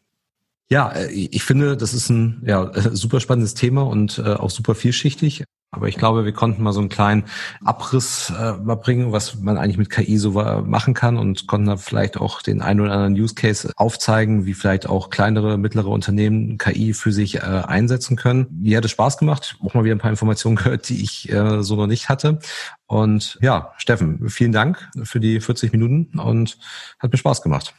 Ja, 0.68 0.90
äh, 0.90 1.10
ich 1.10 1.42
finde, 1.42 1.76
das 1.76 1.94
ist 1.94 2.10
ein 2.10 2.42
ja, 2.46 2.70
super 2.92 3.20
spannendes 3.20 3.54
Thema 3.54 3.82
und 3.82 4.18
äh, 4.18 4.34
auch 4.34 4.50
super 4.50 4.74
vielschichtig. 4.74 5.44
Aber 5.72 5.86
ich 5.86 5.96
glaube, 5.96 6.24
wir 6.24 6.32
konnten 6.32 6.62
mal 6.62 6.72
so 6.72 6.80
einen 6.80 6.88
kleinen 6.88 7.24
Abriss 7.64 8.30
äh, 8.30 8.54
mal 8.54 8.74
bringen, 8.74 9.12
was 9.12 9.36
man 9.36 9.56
eigentlich 9.56 9.78
mit 9.78 9.88
KI 9.88 10.18
so 10.18 10.32
machen 10.32 10.94
kann 10.94 11.16
und 11.16 11.46
konnten 11.46 11.68
da 11.68 11.76
vielleicht 11.76 12.16
auch 12.16 12.42
den 12.42 12.60
einen 12.60 12.80
oder 12.80 12.92
anderen 12.92 13.14
Use 13.14 13.34
Case 13.34 13.72
aufzeigen, 13.76 14.46
wie 14.46 14.54
vielleicht 14.54 14.88
auch 14.88 15.10
kleinere, 15.10 15.58
mittlere 15.58 15.88
Unternehmen 15.88 16.58
KI 16.58 16.92
für 16.92 17.12
sich 17.12 17.36
äh, 17.36 17.40
einsetzen 17.40 18.16
können. 18.16 18.48
Mir 18.50 18.78
hat 18.78 18.84
es 18.84 18.90
Spaß 18.90 19.18
gemacht, 19.18 19.56
auch 19.62 19.74
mal 19.74 19.84
wieder 19.84 19.94
ein 19.94 20.00
paar 20.00 20.10
Informationen 20.10 20.56
gehört, 20.60 20.88
die 20.88 21.02
ich 21.02 21.30
äh, 21.30 21.62
so 21.62 21.76
noch 21.76 21.86
nicht 21.86 22.08
hatte. 22.08 22.40
Und 22.86 23.38
ja, 23.40 23.72
Steffen, 23.76 24.28
vielen 24.28 24.52
Dank 24.52 24.90
für 25.04 25.20
die 25.20 25.40
40 25.40 25.70
Minuten 25.70 26.18
und 26.18 26.58
hat 26.98 27.12
mir 27.12 27.18
Spaß 27.18 27.42
gemacht. 27.42 27.74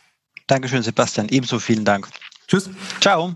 Dankeschön, 0.48 0.82
Sebastian. 0.82 1.28
Ebenso 1.30 1.60
vielen 1.60 1.84
Dank. 1.84 2.08
Tschüss. 2.48 2.70
Ciao. 3.02 3.36